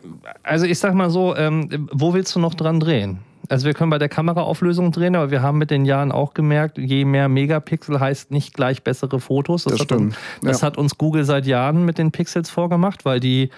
[0.42, 3.18] also ich sag mal so, ähm, wo willst du noch dran drehen?
[3.48, 6.78] Also wir können bei der Kameraauflösung drehen, aber wir haben mit den Jahren auch gemerkt,
[6.78, 9.64] je mehr Megapixel heißt nicht gleich bessere Fotos.
[9.64, 10.66] Das hat, stimmt, Das ja.
[10.66, 13.50] hat uns Google seit Jahren mit den Pixels vorgemacht, weil die,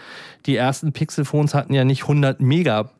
[0.46, 2.97] die ersten Pixelphones hatten ja nicht 100 Megapixel,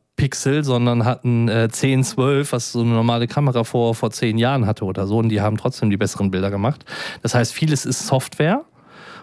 [0.63, 4.85] sondern hatten äh, 10, 12, was so eine normale Kamera vor, vor 10 Jahren hatte
[4.85, 5.19] oder so.
[5.19, 6.85] Und die haben trotzdem die besseren Bilder gemacht.
[7.23, 8.65] Das heißt, vieles ist Software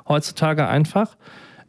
[0.08, 1.16] heutzutage einfach.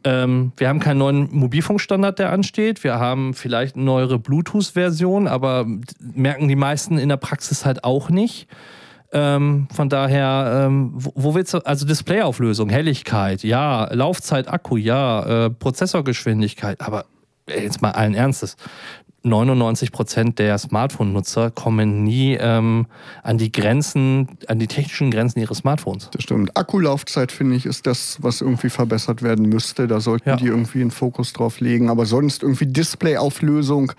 [0.05, 2.85] Ähm, wir haben keinen neuen Mobilfunkstandard, der ansteht.
[2.85, 5.67] Wir haben vielleicht eine neuere Bluetooth-Version, aber
[6.01, 8.49] merken die meisten in der Praxis halt auch nicht.
[9.13, 15.47] Ähm, von daher, ähm, wo, wo willst du, also Displayauflösung, Helligkeit, ja, Laufzeit, Akku, ja,
[15.47, 17.07] äh, Prozessorgeschwindigkeit, aber
[17.49, 18.57] jetzt mal allen Ernstes.
[19.27, 22.87] 99% der Smartphone-Nutzer kommen nie ähm,
[23.23, 26.09] an die Grenzen, an die technischen Grenzen ihres Smartphones.
[26.13, 26.57] Das stimmt.
[26.57, 29.87] Akkulaufzeit, finde ich, ist das, was irgendwie verbessert werden müsste.
[29.87, 30.37] Da sollten Ja.
[30.37, 31.91] die irgendwie einen Fokus drauf legen.
[31.91, 33.93] Aber sonst irgendwie Displayauflösung,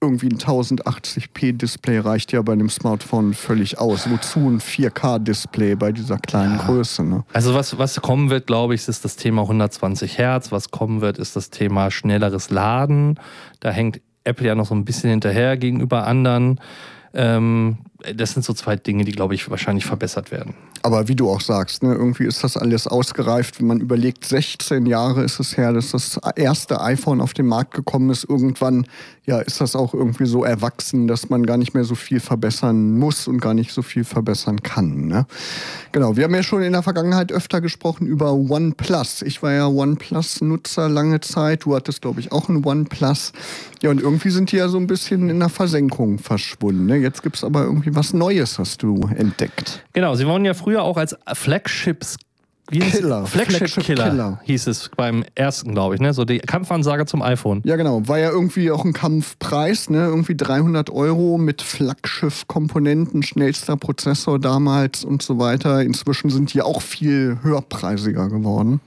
[0.00, 4.10] irgendwie ein 1080p Display reicht ja bei einem Smartphone völlig aus.
[4.10, 7.04] Wozu ein 4K-Display bei dieser kleinen Größe?
[7.04, 7.24] Ne?
[7.32, 10.50] Also was, was kommen wird, glaube ich, ist das Thema 120 Hertz.
[10.50, 13.20] Was kommen wird, ist das Thema schnelleres Laden.
[13.60, 16.60] Da hängt Apple ja noch so ein bisschen hinterher gegenüber anderen.
[17.14, 17.78] Ähm,
[18.14, 20.54] das sind so zwei Dinge, die, glaube ich, wahrscheinlich verbessert werden.
[20.82, 23.60] Aber wie du auch sagst, ne, irgendwie ist das alles ausgereift.
[23.60, 27.74] Wenn man überlegt, 16 Jahre ist es her, dass das erste iPhone auf den Markt
[27.74, 28.24] gekommen ist.
[28.28, 28.86] Irgendwann
[29.24, 32.98] ja, ist das auch irgendwie so erwachsen, dass man gar nicht mehr so viel verbessern
[32.98, 35.06] muss und gar nicht so viel verbessern kann.
[35.06, 35.26] Ne?
[35.92, 39.22] Genau, wir haben ja schon in der Vergangenheit öfter gesprochen über OnePlus.
[39.22, 41.64] Ich war ja OnePlus-Nutzer lange Zeit.
[41.64, 43.32] Du hattest, glaube ich, auch ein OnePlus.
[43.80, 46.86] Ja, und irgendwie sind die ja so ein bisschen in der Versenkung verschwunden.
[46.86, 46.96] Ne?
[46.96, 49.84] Jetzt gibt es aber irgendwie was Neues, hast du entdeckt.
[49.92, 52.16] Genau, sie wurden ja früher auch als Flagships
[52.70, 53.26] Killer.
[53.26, 56.14] Flagship, Flagship Killer, Killer, hieß es beim ersten, glaube ich, ne?
[56.14, 57.60] So die Kampfansage zum iPhone.
[57.64, 58.06] Ja, genau.
[58.08, 60.06] War ja irgendwie auch ein Kampfpreis, ne?
[60.06, 65.82] Irgendwie 300 Euro mit Flaggschiff-Komponenten, schnellster Prozessor damals und so weiter.
[65.82, 68.80] Inzwischen sind die auch viel höherpreisiger geworden.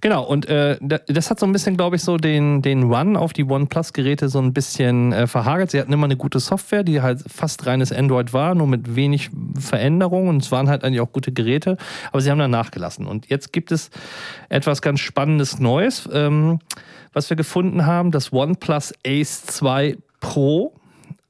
[0.00, 3.32] Genau, und äh, das hat so ein bisschen, glaube ich, so den, den Run auf
[3.32, 5.70] die OnePlus-Geräte so ein bisschen äh, verhagelt.
[5.70, 9.30] Sie hatten immer eine gute Software, die halt fast reines Android war, nur mit wenig
[9.58, 11.76] Veränderungen und es waren halt eigentlich auch gute Geräte,
[12.12, 13.06] aber sie haben dann nachgelassen.
[13.06, 13.90] Und jetzt gibt es
[14.48, 16.60] etwas ganz Spannendes Neues, ähm,
[17.12, 20.77] was wir gefunden haben, das OnePlus Ace 2 Pro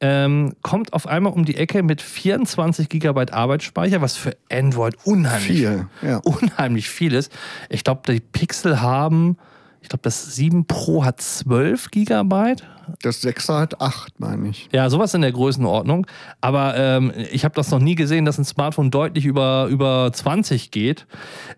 [0.00, 5.46] ähm, kommt auf einmal um die Ecke mit 24 GB Arbeitsspeicher, was für Android unheimlich
[5.46, 6.18] viel, ja.
[6.18, 7.32] unheimlich viel ist.
[7.68, 9.36] Ich glaube, die Pixel haben,
[9.80, 12.56] ich glaube, das 7 Pro hat 12 GB.
[13.02, 14.68] Das 6er hat 8, meine ich.
[14.72, 16.06] Ja, sowas in der Größenordnung.
[16.40, 20.70] Aber ähm, ich habe das noch nie gesehen, dass ein Smartphone deutlich über, über 20
[20.70, 21.06] geht.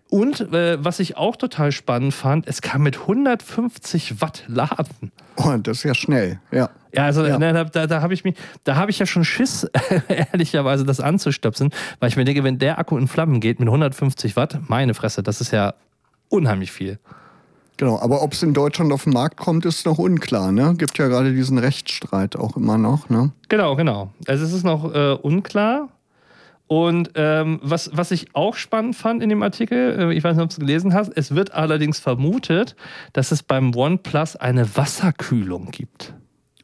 [0.09, 5.11] Und äh, was ich auch total spannend fand, es kann mit 150 Watt laden.
[5.37, 6.69] Oh, das ist ja schnell, ja.
[6.93, 7.39] Ja, also ja.
[7.39, 9.65] Ne, da, da habe ich mich, da habe ich ja schon Schiss,
[10.09, 14.35] ehrlicherweise, das anzustöpseln, weil ich mir denke, wenn der Akku in Flammen geht mit 150
[14.35, 15.73] Watt, meine Fresse, das ist ja
[16.27, 16.99] unheimlich viel.
[17.77, 20.51] Genau, aber ob es in Deutschland auf den Markt kommt, ist noch unklar.
[20.51, 20.75] Ne?
[20.77, 23.09] Gibt ja gerade diesen Rechtsstreit auch immer noch.
[23.09, 23.31] Ne?
[23.49, 24.11] Genau, genau.
[24.27, 25.89] Also es ist noch äh, unklar.
[26.67, 30.43] Und ähm, was, was ich auch spannend fand in dem Artikel, äh, ich weiß nicht,
[30.43, 32.77] ob du es gelesen hast, es wird allerdings vermutet,
[33.11, 36.13] dass es beim OnePlus eine Wasserkühlung gibt.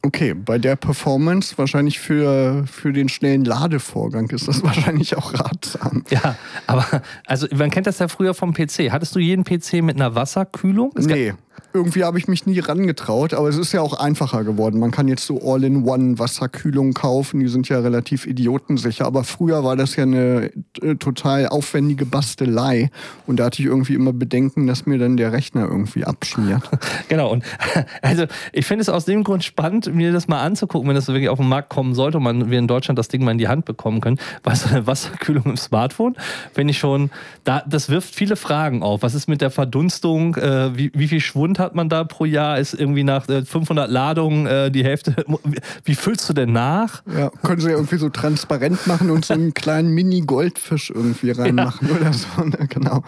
[0.02, 6.04] Okay, bei der Performance wahrscheinlich für, für den schnellen Ladevorgang ist das wahrscheinlich auch ratsam.
[6.10, 8.90] Ja, aber also man kennt das ja früher vom PC.
[8.90, 10.92] Hattest du jeden PC mit einer Wasserkühlung?
[10.94, 11.34] Es nee,
[11.72, 14.80] irgendwie habe ich mich nie rangetraut, aber es ist ja auch einfacher geworden.
[14.80, 19.06] Man kann jetzt so All-in-One Wasserkühlung kaufen, die sind ja relativ idiotensicher.
[19.06, 22.90] Aber früher war das ja eine äh, total aufwendige Bastelei
[23.26, 26.62] und da hatte ich irgendwie immer Bedenken, dass mir dann der Rechner irgendwie abschmiert.
[27.08, 27.44] genau, und
[28.02, 31.12] also ich finde es aus dem Grund spannend, mir das mal anzugucken, wenn das so
[31.12, 33.38] wirklich auf den Markt kommen sollte und man, wir in Deutschland das Ding mal in
[33.38, 34.18] die Hand bekommen können.
[34.54, 36.16] So eine Wasserkühlung im Smartphone,
[36.54, 37.10] wenn ich schon,
[37.44, 39.02] da, das wirft viele Fragen auf.
[39.02, 40.34] Was ist mit der Verdunstung?
[40.36, 42.58] Äh, wie, wie viel Schwund hat man da pro Jahr?
[42.58, 45.16] Ist irgendwie nach 500 äh, Ladungen äh, die Hälfte.
[45.84, 47.02] Wie füllst du denn nach?
[47.16, 51.88] Ja, können sie ja irgendwie so transparent machen und so einen kleinen Mini-Goldfisch irgendwie reinmachen
[51.88, 51.96] ja.
[51.96, 52.44] oder so.
[52.44, 52.66] Ne?
[52.68, 53.02] Genau.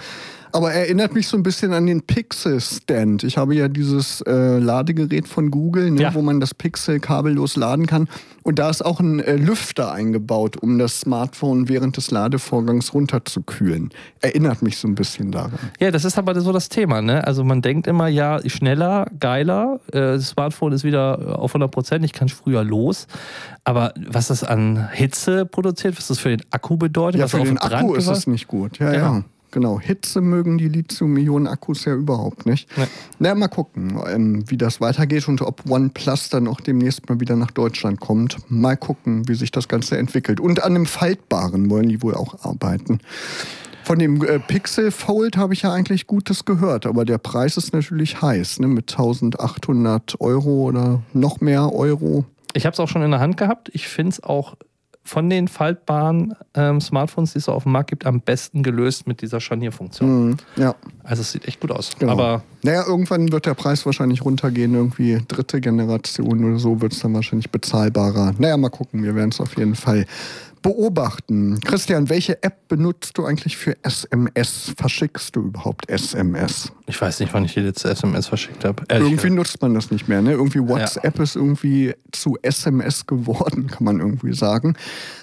[0.52, 3.24] Aber erinnert mich so ein bisschen an den Pixel-Stand.
[3.24, 6.14] Ich habe ja dieses äh, Ladegerät von Google, ne, ja.
[6.14, 8.08] wo man das Pixel kabellos laden kann.
[8.42, 13.90] Und da ist auch ein äh, Lüfter eingebaut, um das Smartphone während des Ladevorgangs runterzukühlen.
[14.20, 15.58] Erinnert mich so ein bisschen daran.
[15.78, 17.02] Ja, das ist aber so das Thema.
[17.02, 17.26] Ne?
[17.26, 19.80] Also man denkt immer, ja, schneller, geiler.
[19.88, 23.06] Äh, das Smartphone ist wieder auf 100 Prozent, ich kann früher los.
[23.64, 27.44] Aber was das an Hitze produziert, was das für den Akku bedeutet, ja, was für
[27.44, 28.78] den Akku ist es nicht gut.
[28.78, 29.14] Ja, genau.
[29.14, 29.24] ja.
[29.50, 32.68] Genau, Hitze mögen die Lithium-Ionen-Akkus ja überhaupt nicht.
[32.76, 32.86] Ja.
[33.18, 37.36] Na, mal gucken, ähm, wie das weitergeht und ob OnePlus dann auch demnächst mal wieder
[37.36, 38.38] nach Deutschland kommt.
[38.48, 40.40] Mal gucken, wie sich das Ganze entwickelt.
[40.40, 43.00] Und an dem Faltbaren wollen die wohl auch arbeiten.
[43.82, 47.72] Von dem äh, Pixel Fold habe ich ja eigentlich Gutes gehört, aber der Preis ist
[47.72, 48.68] natürlich heiß, ne?
[48.68, 52.24] mit 1800 Euro oder noch mehr Euro.
[52.52, 53.70] Ich habe es auch schon in der Hand gehabt.
[53.72, 54.54] Ich finde es auch
[55.10, 59.08] von den faltbaren ähm, Smartphones, die es so auf dem Markt gibt, am besten gelöst
[59.08, 60.28] mit dieser Scharnierfunktion.
[60.28, 60.76] Mhm, ja.
[61.02, 61.90] Also es sieht echt gut aus.
[61.98, 62.12] Genau.
[62.12, 64.72] Aber naja, irgendwann wird der Preis wahrscheinlich runtergehen.
[64.72, 68.34] Irgendwie dritte Generation oder so wird es dann wahrscheinlich bezahlbarer.
[68.38, 69.02] Naja, mal gucken.
[69.02, 70.06] Wir werden es auf jeden Fall
[70.62, 71.60] beobachten.
[71.60, 74.72] Christian, welche App benutzt du eigentlich für SMS?
[74.76, 76.72] Verschickst du überhaupt SMS?
[76.86, 78.82] Ich weiß nicht, wann ich die letzte SMS verschickt habe.
[78.88, 80.22] Irgendwie nutzt man das nicht mehr.
[80.22, 80.32] Ne?
[80.32, 81.22] Irgendwie WhatsApp ja.
[81.22, 84.76] ist irgendwie zu SMS geworden, kann man irgendwie sagen.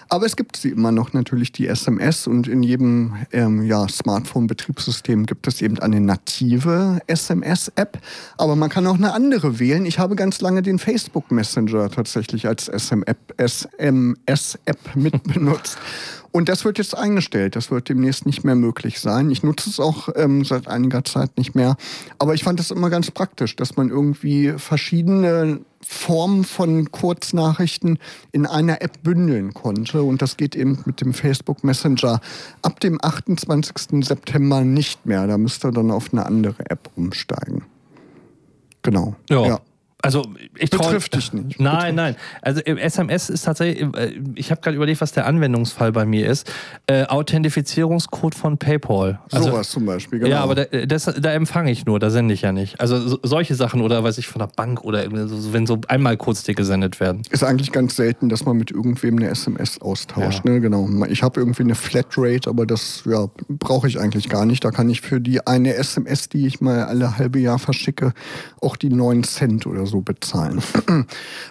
[0.09, 2.27] Aber es gibt sie immer noch natürlich, die SMS.
[2.27, 7.99] Und in jedem ähm, ja, Smartphone-Betriebssystem gibt es eben eine native SMS-App.
[8.37, 9.85] Aber man kann auch eine andere wählen.
[9.85, 13.17] Ich habe ganz lange den Facebook Messenger tatsächlich als SMS-App
[14.95, 15.77] mit benutzt.
[16.37, 17.55] Und das wird jetzt eingestellt.
[17.55, 19.31] Das wird demnächst nicht mehr möglich sein.
[19.31, 21.77] Ich nutze es auch ähm, seit einiger Zeit nicht mehr.
[22.19, 27.97] Aber ich fand es immer ganz praktisch, dass man irgendwie verschiedene Formen von Kurznachrichten
[28.33, 30.03] in einer App bündeln konnte.
[30.03, 32.21] Und das geht eben mit dem Facebook Messenger
[32.61, 34.05] ab dem 28.
[34.05, 35.25] September nicht mehr.
[35.25, 37.63] Da müsst ihr dann auf eine andere App umsteigen.
[38.83, 39.15] Genau.
[39.27, 39.43] ja.
[39.43, 39.59] ja.
[40.03, 40.23] Also
[40.55, 41.59] ich Betrifft dich nicht.
[41.59, 42.15] Nein, nein.
[42.43, 46.51] Also SMS ist tatsächlich, äh, ich habe gerade überlegt, was der Anwendungsfall bei mir ist.
[46.85, 49.19] Äh, Authentifizierungscode von PayPal.
[49.31, 50.31] Also, Sowas zum Beispiel, genau.
[50.31, 52.79] Ja, aber da, das, da empfange ich nur, da sende ich ja nicht.
[52.79, 56.15] Also so, solche Sachen oder weiß ich von der Bank oder so, wenn so einmal
[56.15, 57.23] kurz dir gesendet werden.
[57.31, 60.45] Ist eigentlich ganz selten, dass man mit irgendwem eine SMS austauscht.
[60.45, 60.51] Ja.
[60.51, 60.61] Ne?
[60.61, 60.87] Genau.
[61.09, 64.63] Ich habe irgendwie eine Flatrate, aber das ja, brauche ich eigentlich gar nicht.
[64.63, 68.13] Da kann ich für die eine SMS, die ich mal alle halbe Jahr verschicke,
[68.61, 70.61] auch die 9 Cent oder so bezahlen.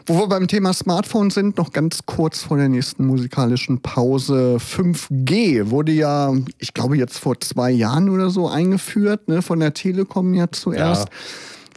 [0.07, 4.59] Wo wir beim Thema Smartphone sind, noch ganz kurz vor der nächsten musikalischen Pause.
[4.59, 9.75] 5G wurde ja, ich glaube, jetzt vor zwei Jahren oder so eingeführt, ne, von der
[9.75, 11.09] Telekom ja zuerst.
[11.09, 11.14] Ja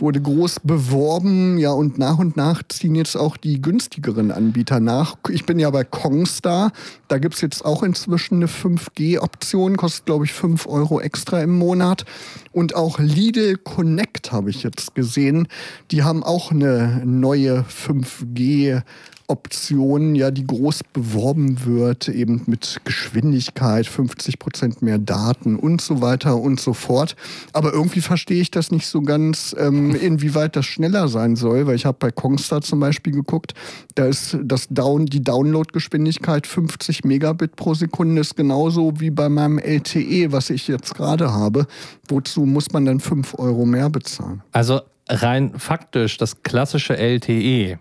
[0.02, 5.16] wurde groß beworben, ja, und nach und nach ziehen jetzt auch die günstigeren Anbieter nach.
[5.30, 6.72] Ich bin ja bei Kongstar,
[7.08, 11.58] da gibt es jetzt auch inzwischen eine 5G-Option, kostet, glaube ich, 5 Euro extra im
[11.58, 12.06] Monat.
[12.52, 15.48] Und auch Lidl Connect habe ich jetzt gesehen,
[15.92, 18.82] die haben auch eine neue 5G
[19.30, 26.02] Option, ja, die groß beworben wird, eben mit Geschwindigkeit, 50 Prozent mehr Daten und so
[26.02, 27.16] weiter und so fort.
[27.54, 31.76] Aber irgendwie verstehe ich das nicht so ganz, ähm, inwieweit das schneller sein soll, weil
[31.76, 33.54] ich habe bei Kongstar zum Beispiel geguckt,
[33.94, 39.60] da ist das Down, die Downloadgeschwindigkeit 50 Megabit pro Sekunde ist genauso wie bei meinem
[39.60, 41.68] LTE, was ich jetzt gerade habe.
[42.08, 44.42] Wozu muss man dann 5 Euro mehr bezahlen?
[44.52, 47.80] Also rein faktisch, das klassische LTE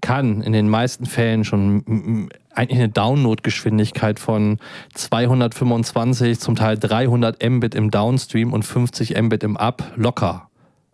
[0.00, 4.58] kann in den meisten Fällen schon eigentlich eine Downloadgeschwindigkeit von
[4.94, 10.48] 225, zum Teil 300 Mbit im Downstream und 50 Mbit im Up locker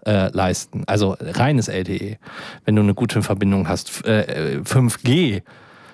[0.07, 0.85] äh, leisten.
[0.87, 2.19] Also reines LTE,
[2.65, 4.07] wenn du eine gute Verbindung hast.
[4.07, 5.43] Äh, 5G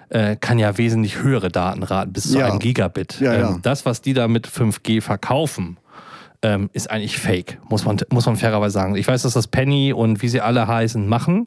[0.08, 2.52] äh, kann ja wesentlich höhere Datenraten, bis zu ja.
[2.52, 3.20] 1 Gigabit.
[3.20, 3.50] Ja, ja.
[3.50, 5.78] Ähm, das, was die da mit 5G verkaufen,
[6.42, 8.96] ähm, ist eigentlich fake, muss man, muss man fairerweise sagen.
[8.96, 11.46] Ich weiß, dass das Penny und wie sie alle heißen machen,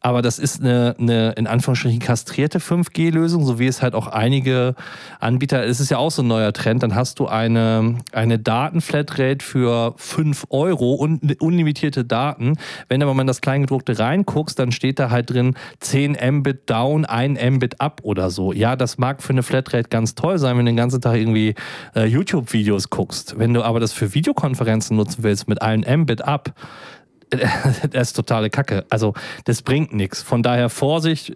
[0.00, 4.74] aber das ist eine, eine in Anführungsstrichen kastrierte 5G-Lösung, so wie es halt auch einige
[5.18, 9.44] Anbieter, es ist ja auch so ein neuer Trend, dann hast du eine, eine Datenflatrate
[9.44, 12.56] für 5 Euro und unlimitierte Daten.
[12.88, 17.04] Wenn aber mal in das Kleingedruckte reinguckst, dann steht da halt drin 10 Mbit down,
[17.04, 18.52] 1 Mbit up oder so.
[18.52, 21.54] Ja, das mag für eine Flatrate ganz toll sein, wenn du den ganzen Tag irgendwie
[21.94, 23.38] äh, YouTube-Videos guckst.
[23.38, 26.54] Wenn du aber das für Video Videokonferenzen nutzen willst mit allen Mbit ab,
[27.90, 28.84] das ist totale Kacke.
[28.90, 29.14] Also,
[29.44, 30.20] das bringt nichts.
[30.20, 31.32] Von daher Vorsicht.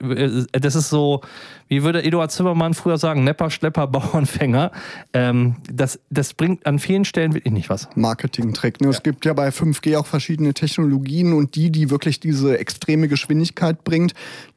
[0.50, 1.20] Das ist so,
[1.68, 4.72] wie würde Eduard Zimmermann früher sagen, Nepper, Schlepper, Bauernfänger.
[5.12, 7.88] Ähm, das, das bringt an vielen Stellen wirklich nicht was.
[7.94, 8.80] Marketing-Trick.
[8.80, 8.88] Ne?
[8.88, 8.90] Ja.
[8.90, 13.84] Es gibt ja bei 5G auch verschiedene Technologien und die, die wirklich diese extreme Geschwindigkeit
[13.84, 14.14] bringt,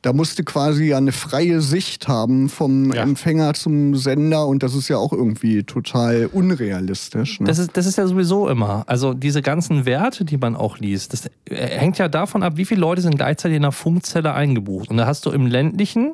[0.07, 3.03] da musste quasi eine freie Sicht haben vom ja.
[3.03, 7.41] Empfänger zum Sender und das ist ja auch irgendwie total unrealistisch.
[7.41, 7.47] Ne?
[7.47, 8.85] Das, ist, das ist ja sowieso immer.
[8.87, 12.79] Also diese ganzen Werte, die man auch liest, das hängt ja davon ab, wie viele
[12.79, 14.89] Leute sind gleichzeitig in einer Funkzelle eingebucht.
[14.89, 16.13] Und da hast du im ländlichen,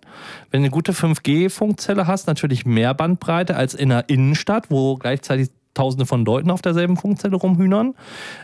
[0.49, 5.49] wenn du eine gute 5G-Funkzelle hast, natürlich mehr Bandbreite als in einer Innenstadt, wo gleichzeitig
[5.73, 7.95] Tausende von Leuten auf derselben Funkzelle rumhühnern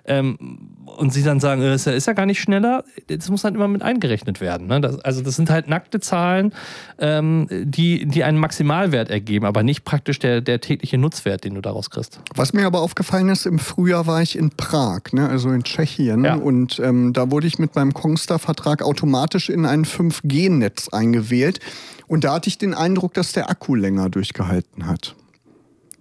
[0.05, 0.37] ähm,
[0.85, 3.83] und sie dann sagen, es ist ja gar nicht schneller, das muss halt immer mit
[3.83, 4.67] eingerechnet werden.
[4.67, 4.81] Ne?
[4.81, 6.53] Das, also das sind halt nackte Zahlen,
[6.97, 11.61] ähm, die, die einen Maximalwert ergeben, aber nicht praktisch der, der tägliche Nutzwert, den du
[11.61, 12.19] daraus kriegst.
[12.35, 15.29] Was mir aber aufgefallen ist, im Frühjahr war ich in Prag, ne?
[15.29, 16.35] also in Tschechien ja.
[16.35, 21.59] und ähm, da wurde ich mit meinem Kongstar-Vertrag automatisch in ein 5G-Netz eingewählt
[22.07, 25.15] und da hatte ich den Eindruck, dass der Akku länger durchgehalten hat.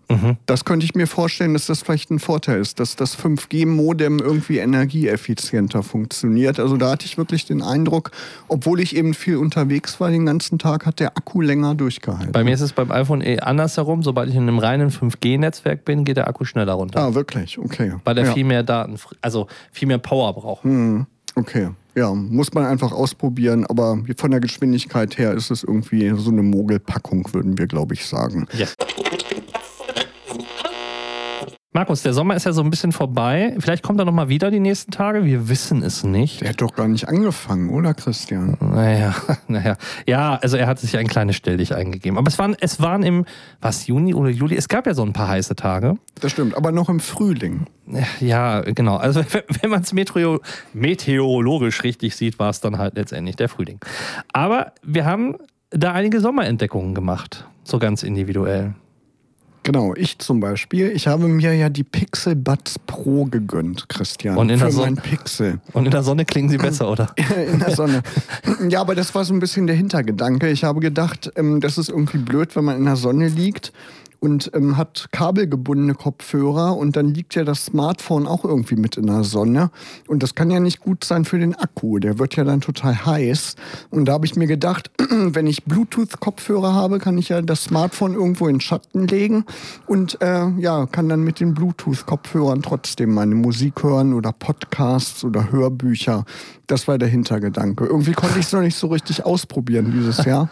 [0.08, 0.36] Mhm.
[0.46, 4.58] Das könnte ich mir vorstellen, dass das vielleicht ein Vorteil ist, dass das 5G-Modem irgendwie
[4.58, 6.58] energieeffizienter funktioniert.
[6.58, 8.10] Also da hatte ich wirklich den Eindruck,
[8.48, 12.32] obwohl ich eben viel unterwegs war den ganzen Tag, hat der Akku länger durchgehalten.
[12.32, 14.02] Bei mir ist es beim iPhone eh andersherum.
[14.02, 17.00] Sobald ich in einem reinen 5G-Netzwerk bin, geht der Akku schneller runter.
[17.00, 17.58] Ah, wirklich?
[17.58, 17.94] Okay.
[18.04, 18.32] Weil er ja.
[18.32, 20.64] viel mehr Daten, also viel mehr Power braucht.
[20.64, 21.06] Mhm.
[21.34, 21.68] Okay.
[21.94, 26.42] Ja, muss man einfach ausprobieren, aber von der Geschwindigkeit her ist es irgendwie so eine
[26.42, 28.46] Mogelpackung, würden wir, glaube ich, sagen.
[28.52, 28.76] Yes.
[31.78, 33.54] Markus, der Sommer ist ja so ein bisschen vorbei.
[33.60, 35.24] Vielleicht kommt er noch mal wieder die nächsten Tage.
[35.24, 36.40] Wir wissen es nicht.
[36.40, 38.56] Der hat doch gar nicht angefangen, oder Christian?
[38.58, 39.14] Naja,
[39.46, 39.76] naja.
[40.04, 42.18] Ja, also er hat sich ein kleines Stelldich eingegeben.
[42.18, 43.26] Aber es waren, es waren im,
[43.60, 44.56] was, Juni oder Juli?
[44.56, 45.94] Es gab ja so ein paar heiße Tage.
[46.20, 47.66] Das stimmt, aber noch im Frühling.
[48.18, 48.96] Ja, genau.
[48.96, 49.22] Also
[49.60, 50.40] wenn man es Meteor
[50.72, 53.78] meteorologisch richtig sieht, war es dann halt letztendlich der Frühling.
[54.32, 55.36] Aber wir haben
[55.70, 57.46] da einige Sommerentdeckungen gemacht.
[57.62, 58.74] So ganz individuell.
[59.68, 60.92] Genau, ich zum Beispiel.
[60.92, 64.38] Ich habe mir ja die Pixel Buds Pro gegönnt, Christian.
[64.38, 65.60] Und in der Sonne- Pixel.
[65.74, 67.14] Und in der Sonne klingen sie besser, oder?
[67.52, 68.02] in der Sonne.
[68.70, 70.48] Ja, aber das war so ein bisschen der Hintergedanke.
[70.48, 73.74] Ich habe gedacht, ähm, das ist irgendwie blöd, wenn man in der Sonne liegt
[74.20, 79.06] und ähm, hat kabelgebundene Kopfhörer und dann liegt ja das Smartphone auch irgendwie mit in
[79.06, 79.70] der Sonne.
[80.06, 81.98] Und das kann ja nicht gut sein für den Akku.
[81.98, 83.54] Der wird ja dann total heiß.
[83.90, 88.14] Und da habe ich mir gedacht, wenn ich Bluetooth-Kopfhörer habe, kann ich ja das Smartphone
[88.14, 89.44] irgendwo in Schatten legen
[89.86, 95.52] und äh, ja, kann dann mit den Bluetooth-Kopfhörern trotzdem meine Musik hören oder Podcasts oder
[95.52, 96.24] Hörbücher.
[96.66, 97.86] Das war der Hintergedanke.
[97.86, 100.50] Irgendwie konnte ich es noch nicht so richtig ausprobieren dieses Jahr.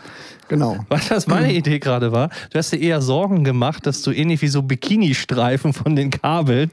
[0.49, 0.79] Genau.
[0.89, 2.31] Weißt du, was meine Idee gerade war?
[2.51, 6.71] Du hast dir eher Sorgen gemacht, dass du ähnlich wie so Bikini-Streifen von den Kabeln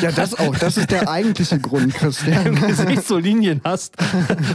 [0.00, 0.56] Ja, das auch.
[0.56, 2.54] Das ist der eigentliche Grund, im Christian.
[2.66, 3.94] Gesicht so Linien hast,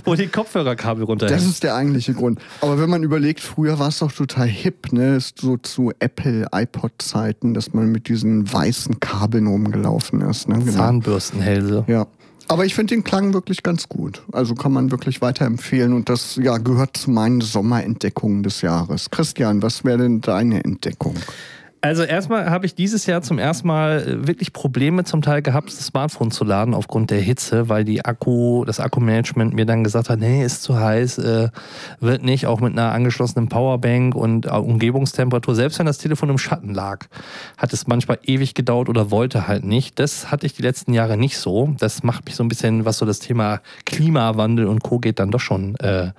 [0.06, 1.50] wo die Kopfhörerkabel Das runterhängen.
[1.50, 2.40] ist der eigentliche Grund.
[2.62, 5.16] Aber wenn man überlegt, früher war es doch total hip, ne?
[5.16, 10.48] Ist so zu Apple, iPod-Zeiten, dass man mit diesen weißen Kabeln rumgelaufen ist.
[10.50, 10.60] Ne?
[10.60, 10.72] Genau.
[10.72, 11.84] Zahnbürstenhälse.
[11.88, 12.08] Ja.
[12.48, 14.22] Aber ich finde den Klang wirklich ganz gut.
[14.32, 19.10] Also kann man wirklich weiterempfehlen und das ja, gehört zu meinen Sommerentdeckungen des Jahres.
[19.10, 21.16] Christian, was wäre denn deine Entdeckung?
[21.86, 25.68] Also erstmal habe ich dieses Jahr zum ersten Mal äh, wirklich Probleme zum Teil gehabt,
[25.68, 30.10] das Smartphone zu laden aufgrund der Hitze, weil die Akku, das Akkumanagement mir dann gesagt
[30.10, 31.50] hat, nee, ist zu heiß, äh,
[32.00, 35.54] wird nicht, auch mit einer angeschlossenen Powerbank und äh, Umgebungstemperatur.
[35.54, 37.06] Selbst wenn das Telefon im Schatten lag,
[37.56, 40.00] hat es manchmal ewig gedauert oder wollte halt nicht.
[40.00, 41.76] Das hatte ich die letzten Jahre nicht so.
[41.78, 44.98] Das macht mich so ein bisschen, was so das Thema Klimawandel und Co.
[44.98, 46.14] geht, dann doch schon äh,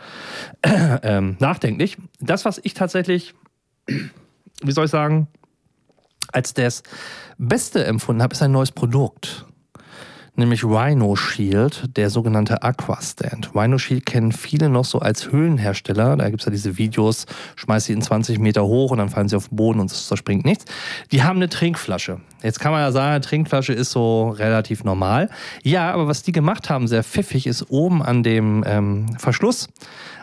[1.02, 1.96] ähm, nachdenklich.
[2.20, 3.34] Das, was ich tatsächlich,
[4.62, 5.26] wie soll ich sagen,
[6.32, 6.82] als das
[7.38, 9.46] Beste empfunden habe, ist ein neues Produkt.
[10.38, 13.54] Nämlich Rhino Shield, der sogenannte Aquastand.
[13.54, 16.16] Rhino Shield kennen viele noch so als Höhlenhersteller.
[16.16, 17.24] Da gibt es ja diese Videos,
[17.56, 20.08] schmeiß sie in 20 Meter hoch und dann fallen sie auf den Boden und es
[20.08, 20.66] zerspringt nichts.
[21.10, 22.20] Die haben eine Trinkflasche.
[22.42, 25.30] Jetzt kann man ja sagen, Trinkflasche ist so relativ normal.
[25.62, 29.68] Ja, aber was die gemacht haben, sehr pfiffig, ist oben an dem ähm, Verschluss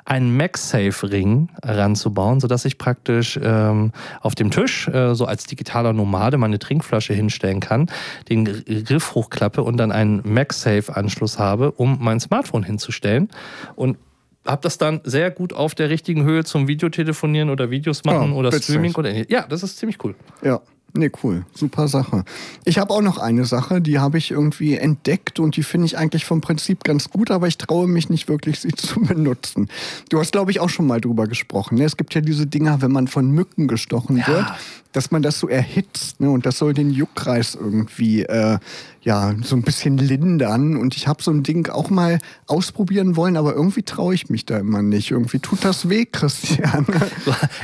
[0.06, 6.38] einen MagSafe-Ring ranzubauen, sodass ich praktisch ähm, auf dem Tisch äh, so als digitaler Nomade
[6.38, 7.90] meine Trinkflasche hinstellen kann,
[8.30, 13.30] den Gr- Griff hochklappe und dann einen MagSafe-Anschluss habe, um mein Smartphone hinzustellen.
[13.76, 13.98] Und
[14.46, 18.38] habe das dann sehr gut auf der richtigen Höhe zum Videotelefonieren oder Videos machen Ja,
[18.38, 18.66] oder witzig.
[18.66, 20.16] Streaming oder ja, das ist ziemlich cool.
[20.42, 20.60] Ja.
[20.96, 21.44] Nee, cool.
[21.56, 22.24] Super Sache.
[22.66, 25.98] Ich habe auch noch eine Sache, die habe ich irgendwie entdeckt und die finde ich
[25.98, 29.70] eigentlich vom Prinzip ganz gut, aber ich traue mich nicht wirklich, sie zu benutzen.
[30.10, 31.80] Du hast, glaube ich, auch schon mal drüber gesprochen.
[31.80, 31.86] Ne?
[31.86, 34.28] Es gibt ja diese Dinger, wenn man von Mücken gestochen Ja.
[34.28, 34.46] wird,
[34.94, 36.22] dass man das so erhitzt.
[36.22, 36.30] Ne?
[36.30, 38.60] Und das soll den Juckkreis irgendwie äh,
[39.04, 40.78] ja, so ein bisschen lindern.
[40.78, 44.46] Und ich habe so ein Ding auch mal ausprobieren wollen, aber irgendwie traue ich mich
[44.46, 45.12] da immer nicht.
[45.12, 46.86] Irgendwie tut das weh, Christian.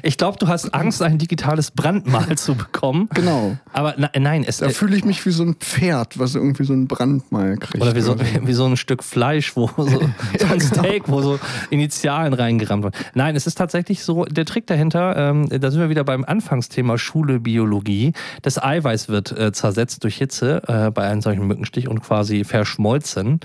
[0.04, 3.10] Ich glaube, du hast Angst, ein digitales Brandmal zu bekommen.
[3.14, 3.58] genau.
[3.72, 6.74] Aber na, nein, es Da fühle ich mich wie so ein Pferd, was irgendwie so
[6.74, 7.82] ein Brandmal kriegt.
[7.82, 10.60] Oder wie so, wie so ein Stück Fleisch, wo so, so ein genau.
[10.60, 12.96] Steak, wo so Initialen reingerammt werden.
[13.14, 16.98] Nein, es ist tatsächlich so, der Trick dahinter, ähm, da sind wir wieder beim Anfangsthema
[16.98, 18.14] Schule, Biologie.
[18.42, 23.40] Das Eiweiß wird äh, zersetzt durch Hitze äh, bei einem solchen Mückenstich und quasi verschmolzen.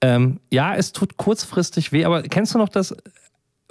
[0.00, 2.94] Ähm, ja, es tut kurzfristig weh, aber kennst du noch das?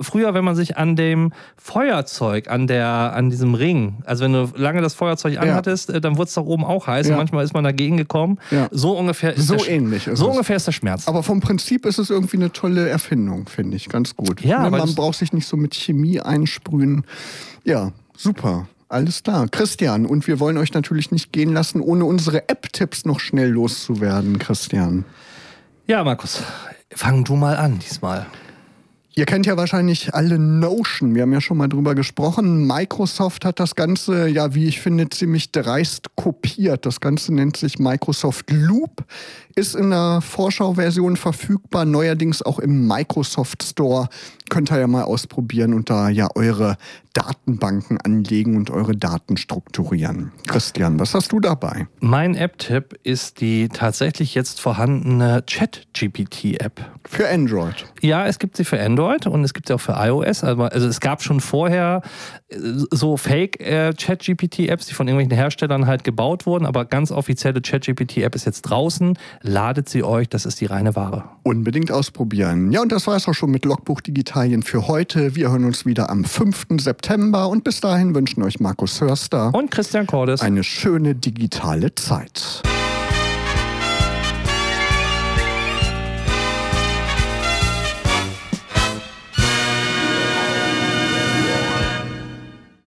[0.01, 4.49] Früher, wenn man sich an dem Feuerzeug, an der, an diesem Ring, also wenn du
[4.56, 7.14] lange das Feuerzeug anhattest, äh, dann wurde es doch oben auch heiß Ja.
[7.14, 8.39] und manchmal ist man dagegen gekommen.
[8.49, 8.68] Ja.
[8.72, 10.32] So ungefähr ist So der, ähnlich ist so es.
[10.32, 11.08] ungefähr ist der Schmerz.
[11.08, 13.88] Aber vom Prinzip ist es irgendwie eine tolle Erfindung, finde ich.
[13.88, 14.41] Ganz gut.
[14.41, 17.06] Ja, ne, man braucht sich nicht so mit Chemie einsprühen.
[17.64, 18.68] Ja, super.
[18.94, 19.48] Alles klar.
[19.50, 24.38] Christian, und wir wollen euch natürlich nicht gehen lassen, ohne unsere App-Tipps noch schnell loszuwerden,
[24.38, 25.04] Christian.
[25.88, 26.44] Ja, Markus,
[26.94, 28.28] fang du mal an diesmal.
[29.16, 31.14] Ihr kennt ja wahrscheinlich alle Notion.
[31.14, 32.66] Wir haben ja schon mal drüber gesprochen.
[32.66, 36.88] Microsoft hat das Ganze, ja, wie ich finde, ziemlich dreist kopiert.
[36.88, 39.04] Das Ganze nennt sich Microsoft Loop,
[39.56, 44.08] ist in der Vorschauversion verfügbar, neuerdings auch im Microsoft Store.
[44.54, 46.78] Könnt ihr ja mal ausprobieren und da ja eure
[47.14, 50.32] Datenbanken anlegen und eure Daten strukturieren.
[50.47, 51.88] Christian, was hast du dabei?
[51.99, 56.82] Mein App-Tipp ist die tatsächlich jetzt vorhandene Chat-GPT-App.
[57.06, 57.86] Für Android.
[58.01, 60.43] Ja, es gibt sie für Android und es gibt sie auch für iOS.
[60.43, 62.01] Also, also es gab schon vorher
[62.49, 62.58] äh,
[62.91, 68.64] so Fake-Chat-GPT-Apps, die von irgendwelchen Herstellern halt gebaut wurden, aber ganz offizielle Chat-GPT-App ist jetzt
[68.64, 69.18] draußen.
[69.41, 71.26] Ladet sie euch, das ist die reine Ware.
[71.43, 72.72] Unbedingt ausprobieren.
[72.72, 74.01] Ja, und das war es auch schon mit Logbuch
[74.44, 75.36] Digitalien für heute.
[75.38, 76.66] Wir hören uns wieder am 5.
[76.82, 80.41] September und bis dahin wünschen euch Markus Hörster Und Christian Cordes.
[80.41, 82.62] eine schöne digitale Zeit.